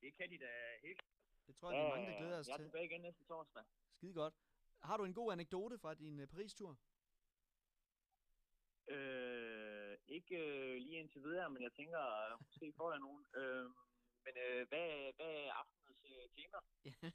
[0.00, 0.50] Det kan de da
[0.82, 1.02] helt.
[1.46, 2.66] Det tror jeg, vi er mange, der glæder os jeg er til.
[2.66, 3.64] tilbage igen næste torsdag.
[3.90, 4.34] Skide godt.
[4.82, 6.78] Har du en god anekdote fra din øh, Paris-tur?
[8.88, 12.00] Øh, ikke øh, lige indtil videre, men jeg tænker,
[12.32, 13.26] øh, måske får jeg nogen.
[13.36, 13.64] Øh,
[14.24, 16.58] men øh, hvad, hvad er aftenens øh, tema?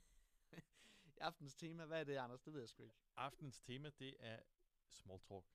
[1.16, 2.42] I aftens tema, hvad er det, Anders?
[2.42, 2.96] Det ved jeg sgu ikke.
[3.16, 4.40] Aftens tema, det er
[4.90, 5.46] small talk.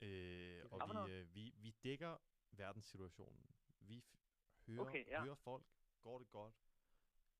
[0.00, 0.06] Ja.
[0.06, 2.16] Øh, og vi, øh, vi, vi dækker
[2.50, 3.46] verdenssituationen.
[3.80, 4.16] Vi f-
[4.66, 5.22] hører, Okay, ja.
[5.24, 5.66] hører folk.
[6.00, 6.54] Går det godt?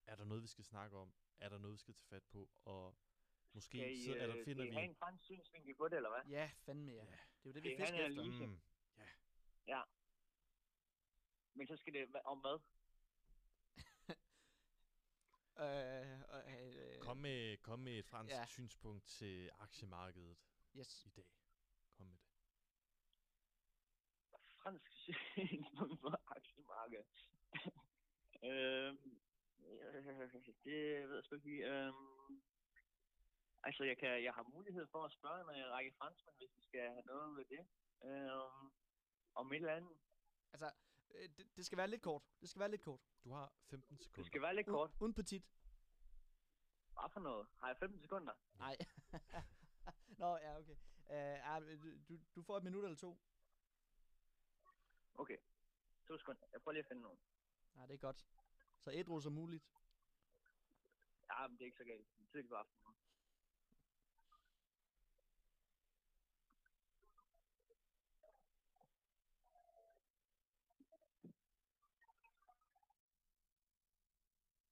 [0.06, 1.14] Er der noget, vi skal snakke om?
[1.38, 2.50] Er der noget, vi skal tage fat på?
[2.64, 2.96] Og
[3.52, 4.74] måske Skal I, så, er der, finder skal I vi...
[4.74, 6.32] have en fransk synsvinkel på det, eller hvad?
[6.32, 7.00] Ja, fandme ja.
[7.00, 8.22] Det er jo det, vi have fisker efter.
[8.22, 8.46] analyse?
[8.46, 8.60] Mm,
[9.68, 9.82] Ja.
[11.54, 12.58] Men så skal det være om hvad?
[15.58, 18.38] Øh, øh, øh, Kom med, kom med et fransk ja.
[18.38, 18.46] ja.
[18.46, 20.38] synspunkt til aktiemarkedet
[20.76, 21.06] Yes.
[21.06, 21.26] i dag.
[21.96, 22.24] Kom med det.
[24.66, 27.06] Fransk synspunkt på aktiemarkedet.
[28.48, 28.90] øh,
[29.92, 31.64] det ved jeg sgu ikke lige.
[31.70, 32.42] Øhm,
[33.62, 36.80] altså, jeg, kan, jeg har mulighed for at spørge en række franskmænd, hvis vi skal
[36.80, 37.62] have noget ved det.
[38.04, 38.72] Øhm,
[39.34, 39.96] om et eller andet.
[40.52, 40.70] Altså,
[41.14, 42.22] øh, det, det skal være lidt kort.
[42.40, 43.00] Det skal være lidt kort.
[43.24, 44.22] Du har 15 sekunder.
[44.22, 44.90] Det skal være lidt kort.
[45.00, 45.44] Un petit.
[46.92, 47.46] Hvad for noget?
[47.60, 48.32] Har jeg 15 sekunder?
[48.58, 48.76] Nej.
[50.22, 50.76] Nå, ja, okay.
[51.14, 53.18] Uh, du, du får et minut eller to.
[55.18, 55.38] Okay.
[56.06, 56.46] To sekunder.
[56.52, 57.18] Jeg prøver lige at finde nogen.
[57.74, 58.26] Nej, det er godt.
[58.80, 59.64] Så ædru som muligt.
[61.30, 62.06] Ja, men det er ikke så galt.
[62.30, 62.96] Tidligt på aftenen.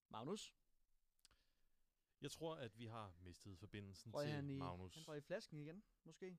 [0.09, 0.55] Magnus?
[2.21, 4.95] Jeg tror, at vi har mistet forbindelsen Røg til han i, Magnus.
[4.95, 6.39] han røg i flasken igen, måske?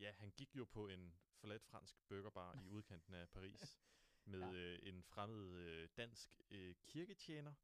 [0.00, 3.78] Ja, han gik jo på en forladt fransk burgerbar i udkanten af Paris
[4.32, 4.52] med Ja.
[4.52, 7.54] øh, en fremmed øh, dansk øh, kirketjener.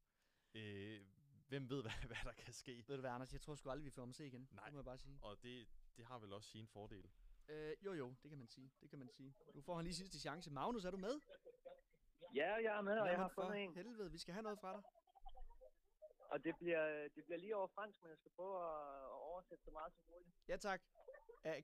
[0.53, 1.05] Øh,
[1.47, 2.83] hvem ved, hvad, hvad der kan ske?
[2.87, 3.33] Ved du hvad, Anders?
[3.33, 4.49] Jeg tror sgu aldrig, vi får ham at se igen.
[4.51, 4.63] Nej.
[4.65, 5.19] Det må jeg bare sige.
[5.21, 5.67] Og det,
[5.97, 7.09] det har vel også sine fordele.
[7.47, 8.71] Øh, jo, jo, det kan man sige.
[8.81, 9.35] Det kan man sige.
[9.53, 10.51] Nu får han lige sidste chance.
[10.51, 11.19] Magnus, er du med?
[12.35, 13.73] Ja, jeg er med, og jeg har fundet en.
[13.73, 14.83] helvede, vi skal have noget fra dig.
[16.31, 19.71] Og det bliver, det bliver lige over fransk, men jeg skal prøve at oversætte så
[19.71, 20.35] meget som muligt.
[20.47, 20.81] Ja, tak.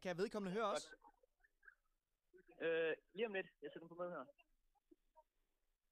[0.03, 0.85] Kan vedkommende høre os?
[2.61, 3.47] Øh, lige om lidt.
[3.61, 4.25] Jeg sætter den på med her.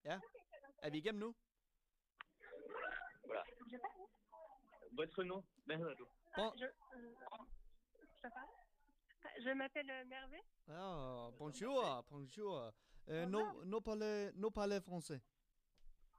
[0.03, 0.19] Ja.
[0.83, 1.35] Er vi igennem nu?
[3.29, 3.43] Voilà.
[4.99, 5.43] Votre nom?
[5.65, 6.05] Hvad hedder du?
[6.37, 6.51] Bon.
[6.57, 6.67] Je,
[9.49, 10.39] euh, m'appelle euh, Mervé.
[10.67, 12.73] Oh, bonjour, bonjour.
[13.07, 15.21] Uh, no, no parle, no parle français.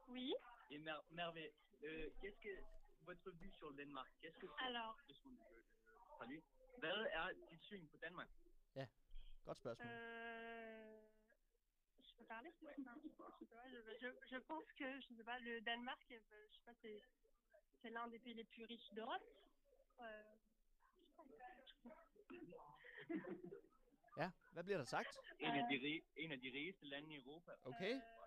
[0.08, 0.34] Oui.
[0.70, 1.44] Et Mer Mervé,
[1.84, 2.54] euh, qu'est-ce que
[3.06, 4.96] votre vue sur le Danemark Qu'est-ce que c'est Alors.
[6.16, 6.42] Fra lui.
[6.78, 8.28] Hvad er dit syn på Danmark?
[8.74, 8.86] Ja,
[9.44, 9.88] godt spørgsmål.
[9.88, 11.00] Euh,
[12.08, 12.96] je peux parler Je sais pas,
[13.72, 17.02] je, je, je pense que, je sais pas, le Danemark, euh, je sais pas, c'est,
[17.80, 19.26] c'est l'un des pays les plus riches d'Europe.
[20.00, 20.22] Euh,
[24.16, 25.18] Ja, hvad bliver der sagt?
[25.38, 27.52] En af de, rig, en af de rigeste lande i Europa.
[27.64, 27.94] Okay.
[27.94, 28.21] Après,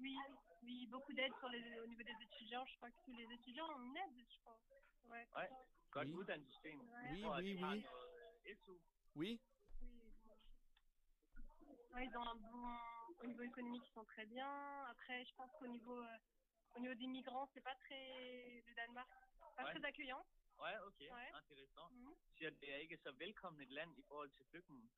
[0.00, 0.16] oui,
[0.62, 2.64] oui, beaucoup d'aide sur les, au niveau des étudiants.
[2.66, 4.58] Je crois que tous les étudiants ont une aide, je crois.
[5.10, 5.26] Ouais.
[5.36, 5.48] Ouais,
[5.94, 6.14] Oui.
[6.14, 7.84] Oui, oui, oui.
[8.54, 8.72] SU.
[9.16, 9.40] Oui.
[11.94, 12.78] Ouais, ils ont un bon,
[13.22, 14.84] au niveau économique, ils sont très bien.
[14.84, 16.18] Après, je pense qu'au niveau, euh,
[16.76, 19.08] au niveau des migrants, c'est pas très, le Danemark,
[19.56, 19.74] pas Ouais.
[19.74, 20.24] très accueillant.
[20.60, 21.10] Ja, okay.
[21.10, 21.30] Ouais.
[21.34, 21.90] Interessant.
[21.90, 22.14] Mhm.
[22.14, 24.88] Du siger, at det er ikke så velkommen et land i forhold til flygtninge.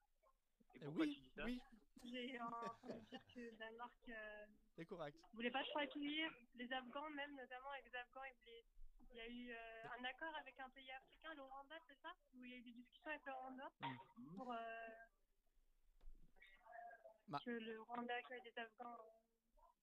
[0.83, 1.61] Pourquoi oui, oui.
[2.03, 5.19] J'ai entendu dire que le Danemark euh, korrekt.
[5.35, 8.65] voulait pas accueillir les Afghans, même notamment avec les Afghans, ils voulaient-
[9.11, 12.13] il y a eu euh, un accord avec un pays africain, le Rwanda, c'est ça?
[12.35, 13.69] Où il y a eu des discussions avec le Rwanda
[14.17, 14.37] Mm.
[14.37, 14.57] pour euh,
[17.29, 18.99] Ma- que le Rwanda accueille des Afghans.
[19.01, 19.17] euh,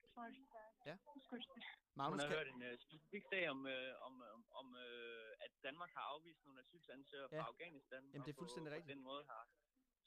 [0.10, 0.72] Enfin, je sais pas.
[0.86, 0.98] Ja.
[1.14, 1.62] tout ce que je sais.
[1.96, 5.52] Magnus, Hun har hørt en uh, specifik sag om, uh, om, om, om uh, at
[5.64, 7.40] Danmark har afvist nogle asylansøgere Ja.
[7.42, 8.04] fra Afghanistan.
[8.14, 8.88] Jamen, det er fuldstændig på, rigtigt.
[8.88, 9.44] På den måde har.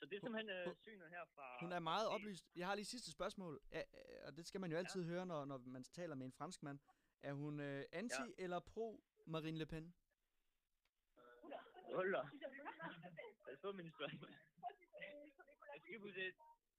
[0.01, 1.57] Så det er simpelthen uh, synet her fra...
[1.61, 2.45] hun er meget oplyst.
[2.57, 5.45] Jeg har lige sidste spørgsmål, ja, øh, og det skal man jo altid høre, når,
[5.45, 6.79] når man taler med en franskmand.
[7.23, 8.45] Er hun øh, anti Ja.
[8.45, 9.95] eller pro Marine Le Pen?
[11.95, 12.23] Hold da.
[13.49, 14.31] Pas på mine spørgsmål.
[14.31, 16.39] Est-ce que vous êtes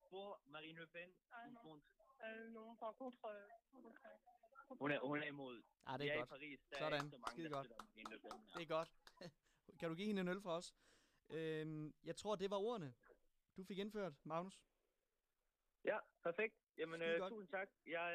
[0.09, 1.61] pour Marine Le Pen Ah, ou non.
[1.63, 1.85] contre?
[2.25, 3.25] Euh, non, enfin, contre.
[3.25, 5.63] euh, contre, Hun er, hun er imod.
[5.85, 6.27] Ah, det er er godt.
[6.27, 6.59] i Paris.
[6.69, 7.05] Der er Sådan.
[7.05, 7.65] ikke så mange, Skide der godt.
[7.65, 8.31] støtter Marine Le Pen.
[8.55, 8.89] Det er godt.
[9.79, 10.73] kan du give hende en øl fra os?
[11.29, 12.93] Øhm, jeg tror, det var ordene,
[13.57, 14.61] du fik indført, Magnus.
[15.83, 16.55] Ja, perfekt.
[16.77, 17.31] Jamen, øh, godt.
[17.33, 17.69] tusind tak.
[17.85, 18.07] Jeg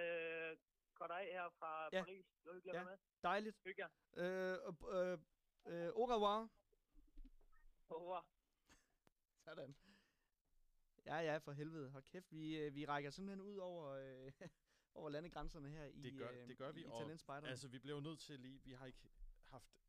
[0.52, 0.56] øh,
[0.94, 2.02] går dig her fra Ja.
[2.02, 2.26] Paris.
[2.26, 2.84] Det var hyggeligt Ja.
[2.84, 2.98] med.
[3.22, 3.56] Dejligt.
[3.64, 3.90] Hygge jer.
[4.16, 4.58] Øh,
[4.94, 5.18] øh,
[5.66, 6.48] øh, au revoir.
[7.88, 8.26] Au revoir.
[9.44, 9.76] Sådan.
[11.06, 11.90] Ja, ja, for helvede.
[11.90, 14.32] Hold kæft, vi, øh, vi rækker simpelthen ud over, øh,
[14.98, 17.78] over landegrænserne her i, Det gør, øh, det gør vi, i, i og altså, vi
[17.78, 19.08] bliver jo nødt til lige, vi har ikke
[19.44, 19.82] haft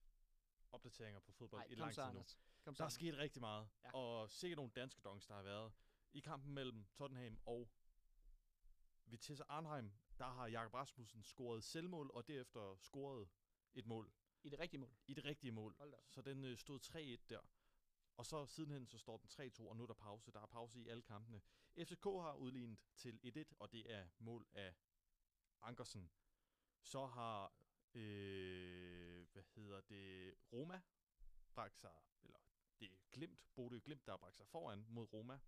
[0.71, 2.09] opdateringer på fodbold Ej, i lang tid nu.
[2.09, 2.39] Anders.
[2.67, 3.93] Kom så, Der er sket rigtig meget, Ja.
[3.93, 5.73] og sikkert nogle danske dongs, der har været.
[6.13, 7.69] I kampen mellem Tottenham og
[9.05, 13.29] Vitesse Arnheim, der har Jakob Rasmussen scoret selvmål, og derefter scoret
[13.73, 14.11] et mål
[14.43, 14.95] I det rigtige mål.
[15.07, 15.75] i det rigtige mål.
[16.09, 16.79] Så den øh, stod
[17.19, 17.39] 3-1 der.
[18.17, 20.31] Og så sidenhen så står den 3-2, og nu er der pause.
[20.31, 21.41] Der er pause i alle kampene.
[21.77, 23.19] FCK har udlignet til
[23.51, 24.75] 1-1, og det er mål af
[25.61, 26.11] Ankersen.
[26.81, 27.53] Så har,
[27.93, 30.81] øh, hvad hedder det, Roma
[31.53, 32.39] bragt sig, eller
[32.79, 35.39] det er Glimt, Bodø Glimt, der har bragt sig foran mod Roma.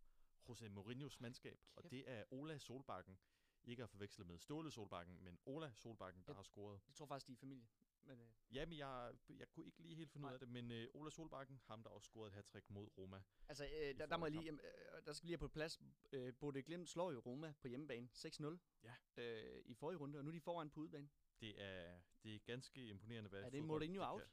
[0.50, 1.92] José Mourinhos mandskab, og Kæft.
[1.92, 3.20] det er Ola Solbakken.
[3.64, 6.36] Ikke at forveksle med Ståle Solbakken, men Ola Solbakken, der Ja.
[6.36, 6.82] har scoret.
[6.88, 7.68] Jeg tror faktisk, de er familie.
[8.02, 10.34] Men, øh, Jamen, jeg, jeg kunne ikke lige helt finde ud Nej.
[10.34, 13.22] af det, men øh, Ola Solbakken, ham der også scorede et hat mod Roma.
[13.48, 15.80] altså, øh, der, der må jeg lige, øh, der skal lige have på plads.
[16.12, 18.96] Øh, Bodø Glimt slår jo Roma på hjemmebane 6-0 Ja.
[19.18, 21.10] øh, i forrige runde, og nu er de foran på udebane.
[21.40, 24.22] Det er, det er ganske imponerende, hvad Er det Mourinho out?
[24.22, 24.30] kan.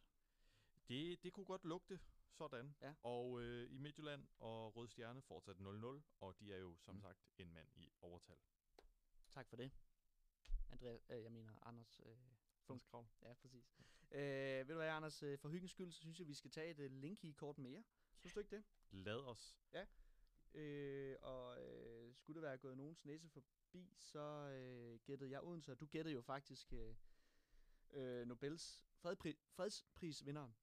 [0.89, 2.01] Det, det kunne godt lugte
[2.37, 2.75] sådan.
[2.81, 2.95] Ja.
[3.03, 7.01] Og øh, i Midtjylland og Rød Stjerne fortsat 0-0, og de er jo som Mm.
[7.01, 8.37] sagt en mand i overtal.
[9.31, 9.71] Tak for det.
[10.71, 12.17] Andreas, øh, jeg mener Anders øh,
[12.63, 12.83] Funk.
[12.91, 13.07] Kravl.
[13.23, 13.75] Ja, præcis.
[14.11, 16.71] Øh, ved du hvad, Anders, øh, for hyggens skyld, så synes jeg, vi skal tage
[16.71, 17.85] et uh, Linky-kort mere.
[18.19, 18.65] Synes du ikke det?
[18.91, 19.57] Lad os.
[20.55, 24.21] Øh, og øh, skulle det være gået nogens næse forbi, så
[24.51, 26.95] øh, gættede jeg Odense, og du gættede jo faktisk øh,
[27.91, 30.57] øh, Nobels fredspri- fredsprisvinderen.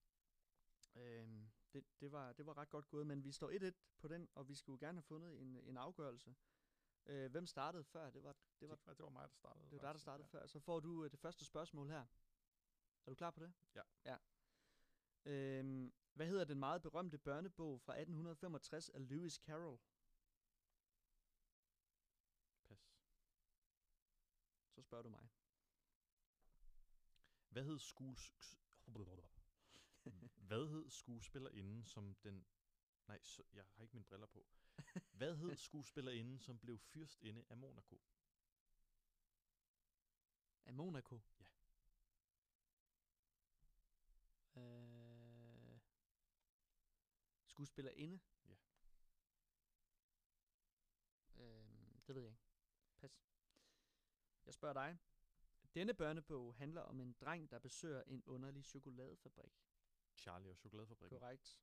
[0.96, 1.28] Øh,
[1.74, 4.48] det, det, var, det var ret godt gået, men vi står 1-1 på den, og
[4.48, 6.36] vi skulle gerne have fundet en, en afgørelse.
[7.06, 8.10] Øh, hvem startede før?
[8.10, 9.66] Det var, det var, Det var, mig, der startede.
[9.66, 10.40] det var dig, der startede ja.
[10.40, 10.48] før.
[10.48, 12.06] Så får du øh, det første spørgsmål her.
[13.06, 13.54] Er du klar på det?
[13.76, 13.82] Ja.
[14.06, 14.18] Ja.
[15.26, 19.80] Øhm, hvad hedder den meget berømte børnebog fra 1865 af Lewis Carroll?
[22.68, 22.94] Pas.
[24.70, 25.30] Så spørger du mig.
[27.50, 28.34] Hvad hed skues...
[30.54, 32.46] Hvad hed skuespillerinden, som den...
[33.08, 34.48] Nej, så, jeg har ikke mine briller på.
[35.20, 38.02] Hvad hed skuespillerinden, som blev fyrstinde af Monaco?
[40.66, 41.22] Af Monaco?
[41.40, 41.46] Ja.
[44.62, 45.80] Øh,
[47.46, 48.20] skuespillerinde?
[48.46, 48.56] Ja.
[51.36, 52.44] Øhm, det ved jeg ikke.
[53.00, 53.24] Pas.
[54.46, 54.98] Jeg spørger dig.
[55.76, 59.73] Denne børnebog handler om en dreng, der besøger en underlig chokoladefabrik.
[60.18, 61.20] Charlie og chokoladefabrikken.
[61.20, 61.60] Korrekt.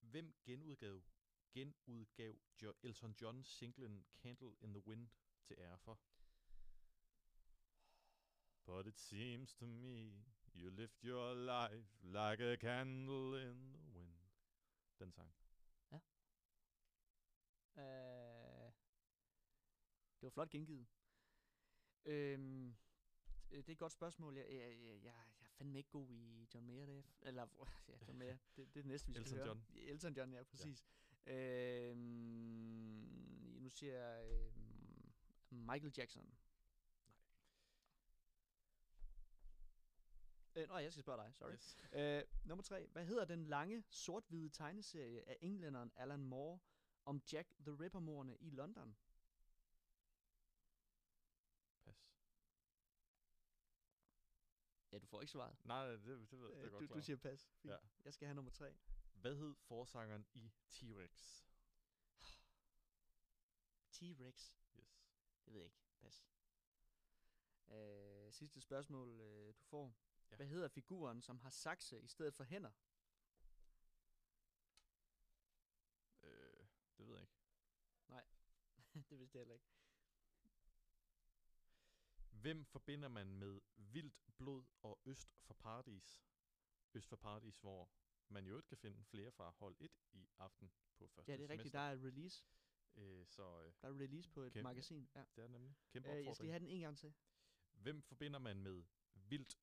[0.00, 1.02] Hvem genudgav,
[1.52, 5.08] genudgav jo Elton John singlen Candle in the Wind
[5.44, 6.00] til ære for?
[8.64, 10.24] But it seems to me
[10.54, 14.14] you lived your life like a candle in the wind.
[14.98, 15.34] Den sang.
[17.76, 18.72] Øh,
[20.20, 20.86] det var flot gengivet.
[22.04, 22.68] Øhm,
[23.50, 24.36] øh, det er et godt spørgsmål.
[24.36, 26.86] Jeg, jeg, jeg, jeg, er fandme ikke god i John Mayer.
[26.86, 27.46] Det er, jeg- eller,
[27.88, 28.36] ja, John Mayer.
[28.56, 29.46] Det, det er det næste, vi skal Elton høre.
[29.46, 29.64] John.
[29.74, 30.86] Elton John, ja, præcis.
[31.26, 31.90] Ja.
[31.90, 31.98] Øhm,
[33.62, 35.12] nu siger jeg øhm,
[35.50, 36.34] Michael Jackson.
[40.56, 41.52] Øh, nå, jeg skal spørge dig, sorry.
[41.52, 41.76] Yes.
[41.92, 42.86] Øh, nummer tre.
[42.86, 46.58] Hvad hedder den lange, sort-hvide tegneserie af englænderen Alan Moore
[47.04, 48.96] om Jack the Ripper-mordene i London?
[51.84, 51.94] Pas.
[54.94, 55.56] Ja, du får ikke svaret.
[55.64, 57.50] Nej, det, det ved jeg Øh, det er godt du, du siger pas.
[57.62, 57.72] Fint.
[57.72, 57.78] Ja.
[58.04, 58.74] Jeg skal have nummer tre.
[59.14, 61.44] Hvad hed forsangeren i T-Rex?
[63.92, 64.52] T-Rex.
[64.78, 65.06] Yes.
[65.44, 65.78] Det ved jeg ikke.
[66.00, 66.26] Pas.
[67.68, 69.96] Øh, sidste spørgsmål, øh, du får.
[70.30, 70.36] Ja.
[70.36, 72.70] Hvad hedder figuren, som har sakse i stedet for hænder?
[76.22, 76.66] Øh,
[76.98, 77.34] det ved jeg ikke.
[78.08, 78.24] Nej,
[79.10, 79.66] det vidste jeg heller ikke.
[82.44, 86.22] Hvem forbinder man med vildt blod og øst for paradis?
[86.94, 87.90] Øst for paradis, hvor
[88.28, 91.44] man jo ikke kan finde flere fra hold 1 i aften på første Ja, det
[91.44, 91.72] er rigtigt.
[91.72, 91.78] semester.
[91.78, 92.44] Der er release.
[92.96, 95.08] Øh, så øh, Der er release på et Kæmpe- magasin.
[95.14, 95.24] Ja.
[95.36, 97.14] det er nemlig kæmpe Øh, jeg skal lige have den en gang til.
[97.72, 98.84] Hvem forbinder man med
[99.14, 99.58] vildt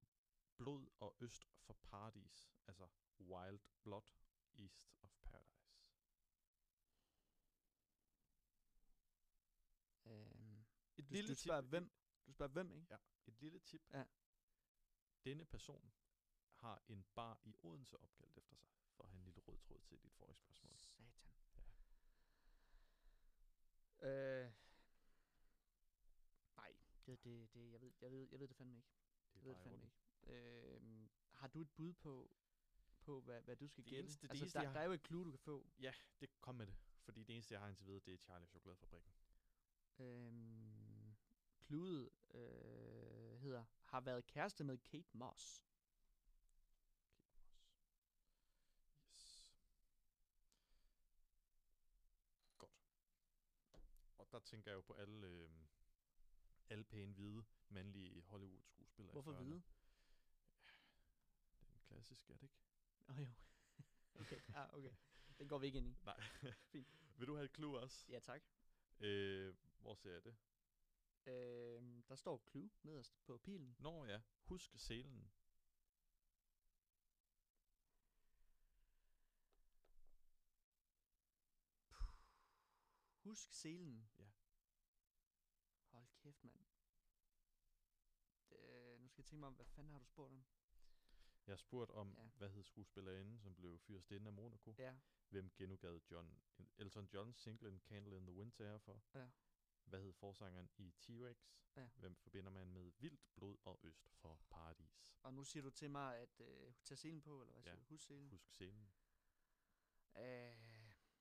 [0.58, 2.50] blod og øst for paradis?
[2.68, 2.88] Altså
[3.20, 4.12] wild blood
[4.58, 5.72] east of paradise.
[10.06, 10.66] Øhm,
[10.98, 11.92] Et du, lille du spørger hvem?
[12.32, 12.88] Du spørger hvem, ikke?
[12.90, 13.82] Ja, et lille tip.
[13.94, 14.04] Ja.
[15.26, 15.92] Denne person
[16.56, 19.80] har en bar i Odense opkaldt efter sig, for at have en lille rød tråd
[19.82, 20.78] til dit forrige spørgsmål.
[20.78, 21.12] Satan.
[24.02, 24.46] Ja.
[24.46, 24.52] Øh,
[26.58, 26.74] nej,
[27.06, 28.90] det, det, det, jeg, ved, jeg, ved, jeg ved det fandme ikke.
[29.34, 29.98] Det Jeg ved det fandme ikke.
[30.34, 30.82] Øh,
[31.34, 32.36] har du et bud på,
[33.00, 34.00] på hvad, hvad du skal gætte?
[34.00, 35.66] eneste- altså, eneste, der, jeg der har- er jo et clue, du kan få.
[35.80, 36.76] Ja, det kom med det.
[37.04, 39.12] Fordi det eneste, jeg har indtil videre, det er Charlie Chokoladefabrikken.
[40.00, 41.16] Øhm,
[41.66, 45.64] Clueet øh, hedder, har været kæreste med Kate Moss.
[49.14, 49.54] Yes.
[52.58, 52.80] Godt.
[54.18, 55.50] Og der tænker jeg jo på alle, øh,
[56.70, 59.14] alle pæne hvide, mandlige Hollywood-skuespillere.
[59.14, 59.44] Hvorfor 40'erne.
[59.44, 59.62] hvide?
[61.60, 62.56] Det er en klassisk, er det ikke?
[63.10, 63.30] Åh oh, jo.
[64.20, 64.92] okay, ah, okay.
[65.40, 65.98] Den går vi ikke ind i.
[66.06, 66.22] Nej.
[66.72, 66.88] Fint.
[67.18, 68.06] Vil du have et clue også?
[68.10, 68.42] Ja, tak.
[69.00, 70.36] Øh, hvor ser jeg det?
[71.26, 73.76] Øhm, der står Clue nederst på pilen.
[73.80, 75.32] Nå ja, husk selen.
[83.24, 84.10] Husk selen.
[84.20, 84.30] Ja.
[85.92, 86.66] Hold kæft, mand.
[88.52, 90.46] Øh, nu skal jeg tænke mig om, hvad fanden har du spurgt om?
[91.48, 92.24] Jeg har spurgt om, Ja.
[92.38, 94.76] hvad hed skuespillerinden, som blev fyrstinde af Monaco?
[94.78, 94.96] Ja.
[95.30, 96.42] Hvem genudgav John,
[96.78, 99.02] Elton Johns singlen Candle in the Wind til for?
[99.14, 99.30] Ja.
[99.92, 101.36] Hvad hed forsangeren i T-Rex?
[101.76, 101.90] Ja.
[101.96, 105.04] Hvem forbinder man med vildt blod og øst for paradis?
[105.24, 107.80] Og nu siger du til mig, at øh, tage selen på, eller hvad siger Ja.
[107.80, 107.86] du?
[107.90, 108.30] Husk selen.
[108.30, 108.92] Husk selen.
[110.16, 110.24] Øh,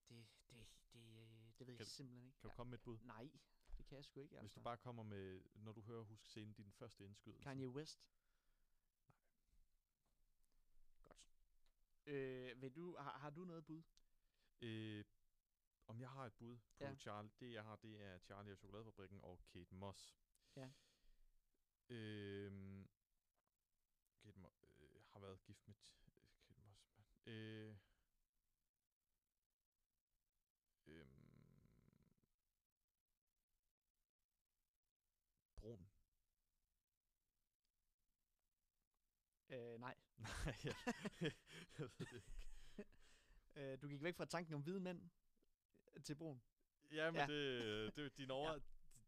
[0.09, 2.39] det, det, det, øh, det ved Kan jeg simpelthen ikke.
[2.39, 2.99] Kan du komme med et bud?
[3.03, 3.31] Nej,
[3.79, 4.33] det kan jeg sgu ikke.
[4.33, 4.61] Hvis Altså.
[4.61, 7.43] du bare kommer med, når du hører Husk selen, din første indskydelse.
[7.43, 8.01] Kanye West.
[11.05, 11.19] Godt.
[12.07, 13.83] Øh, vil du, har, har du noget bud?
[14.61, 15.05] Øh,
[15.91, 16.95] om jeg har et bud på Ja.
[16.95, 20.17] Charlie, det jeg har, det er Charlie og Chokoladefabrikken og Kate Moss.
[20.57, 20.71] Ja.
[21.89, 22.89] Øhm,
[24.23, 26.89] Kate Moss øh, har været gift med øh, Kate Moss.
[26.97, 27.07] mand.
[27.27, 27.77] Øh,
[30.87, 32.01] øhm,
[35.57, 35.91] brun.
[39.49, 39.95] Øh, nej.
[40.19, 40.75] Nej, jeg,
[41.79, 42.33] jeg ved det ikke.
[43.57, 45.11] øh, du gik væk fra tanken om hvide mænd
[46.03, 46.43] til brun.
[46.93, 47.27] Ja, men Ja.
[47.27, 47.33] ja.
[47.33, 48.59] det, det er din, over, ja.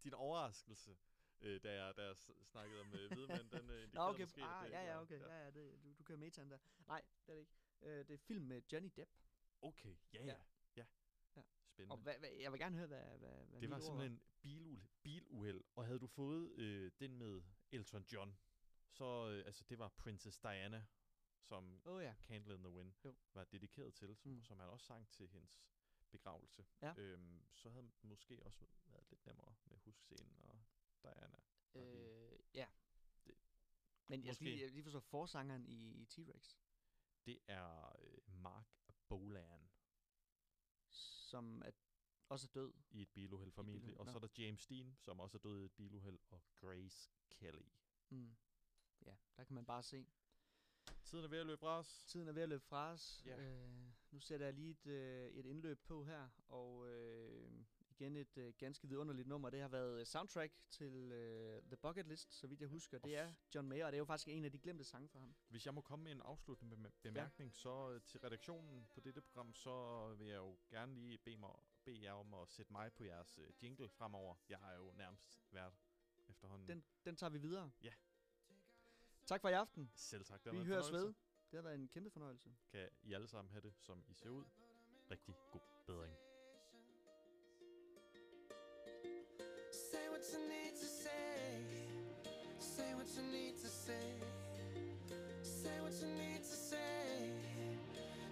[0.04, 0.96] din overraskelse,
[1.40, 4.22] øh, da jeg, da jeg snakkede om øh, hvide mænd, den øh, indikerede okay.
[4.22, 5.20] måske, ah, det ja, ja, okay.
[5.20, 6.58] Ja, ja, det, du, du kører metaen der.
[6.86, 7.52] Nej, det er det ikke.
[7.82, 9.10] Øh, det er film med Johnny Depp.
[9.62, 10.36] Okay, ja, ja.
[10.76, 10.84] ja.
[11.36, 11.42] Ja.
[11.66, 11.92] Spændende.
[11.92, 15.64] Og hvad, hvad, jeg vil gerne høre, hvad, hvad, hvad det var simpelthen biluheld, biluheld,
[15.74, 18.36] og havde du fået øh, den med Elton John,
[18.90, 20.84] så øh, altså det var Princess Diana,
[21.40, 22.14] som Åh, ja.
[22.22, 23.16] Candle in the Wind Jo.
[23.34, 24.42] var dedikeret til, som, Mm.
[24.42, 25.62] som han også sang til hendes
[26.12, 26.66] begravelse.
[26.82, 26.94] Ja.
[26.98, 30.64] Øhm, så havde det måske også været lidt nemmere med huskscenen og
[31.02, 31.38] Diana.
[31.74, 32.66] lige- Øh, ja.
[33.26, 33.36] Det-
[34.06, 36.56] Men jeg skal lige, lige forstå forsangeren i, i T-Rex,
[37.26, 38.68] Det er øh, Mark
[39.08, 39.70] Bolan
[40.90, 41.70] som er,
[42.28, 42.72] også er død.
[42.90, 43.80] i et biluheld formentlig.
[43.82, 46.42] biluheld, Og så er der James Dean, som også er død i et biluheld, og
[46.56, 47.68] Grace Kelly.
[48.08, 48.36] Mm.
[49.06, 50.06] Ja, der kan man bare se.
[51.04, 52.04] Tiden er ved at løbe fra os.
[52.06, 53.22] Tiden er ved at løbe fra os.
[53.26, 53.36] Ja.
[53.36, 53.70] Øh,
[54.10, 57.50] nu sætter jeg lige et, øh, et indløb på her, og øh,
[57.90, 59.50] igen et øh, ganske vidunderligt nummer.
[59.50, 62.98] Det har været øh, soundtrack til øh, The Bucket List, så vidt jeg husker.
[62.98, 65.20] Det er John Mayer, og det er jo faktisk en af de glemte sange fra
[65.20, 65.34] ham.
[65.48, 67.54] Hvis jeg må komme med en afsluttende bem- bemærkning, ja.
[67.54, 71.50] så øh, til redaktionen på dette program, så vil jeg jo gerne lige bede, mig,
[71.84, 74.34] bede jer om at sætte mig på jeres øh, jingle fremover.
[74.48, 75.74] Jeg har jo nærmest været
[76.28, 76.68] efterhånden.
[76.68, 77.70] Den, den tager vi videre.
[77.82, 77.92] Ja.
[79.32, 79.90] Tak for i aften.
[79.94, 80.44] Selv tak.
[80.44, 81.06] Det har Vi høres ved.
[81.50, 82.50] Det har været en kæmpe fornøjelse.
[82.70, 84.44] Kan I alle sammen have det, som I ser ud.
[85.10, 86.14] Rigtig god bedring.
[89.72, 91.32] Say what you need to say.
[92.60, 94.20] Say what you need to say.
[95.42, 96.92] Say what you need to say.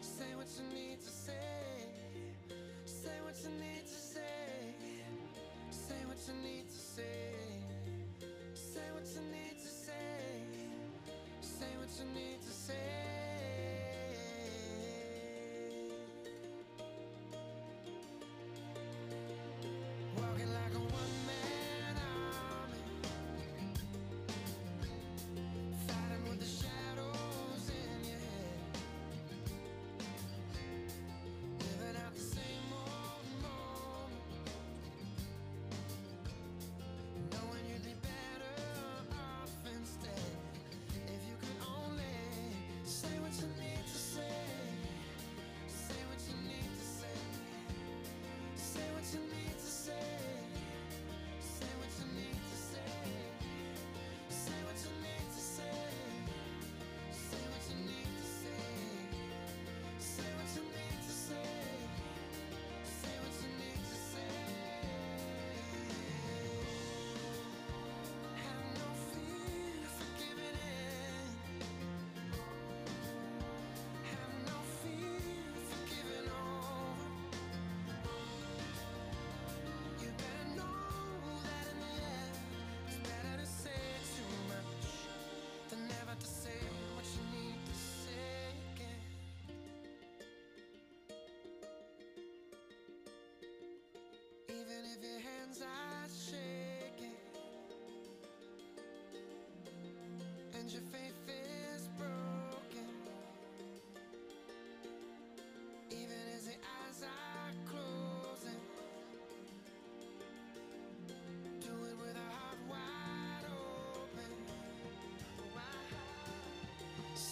[0.01, 1.41] Say what you need to say.
[2.87, 4.75] Say what you need to say.
[5.71, 6.91] Say what you need to say.
[6.97, 7.40] Say
[12.01, 13.00] you need to say.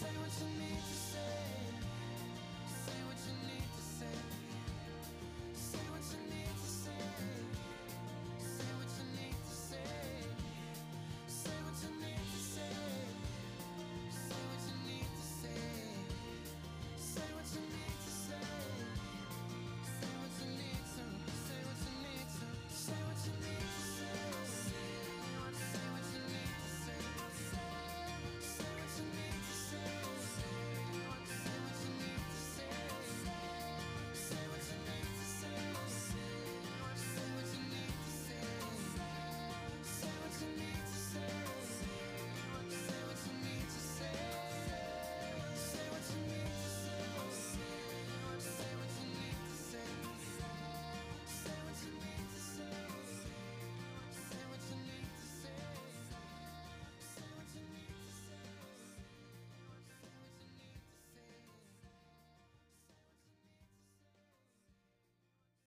[0.09, 1.57] Say what you need to say.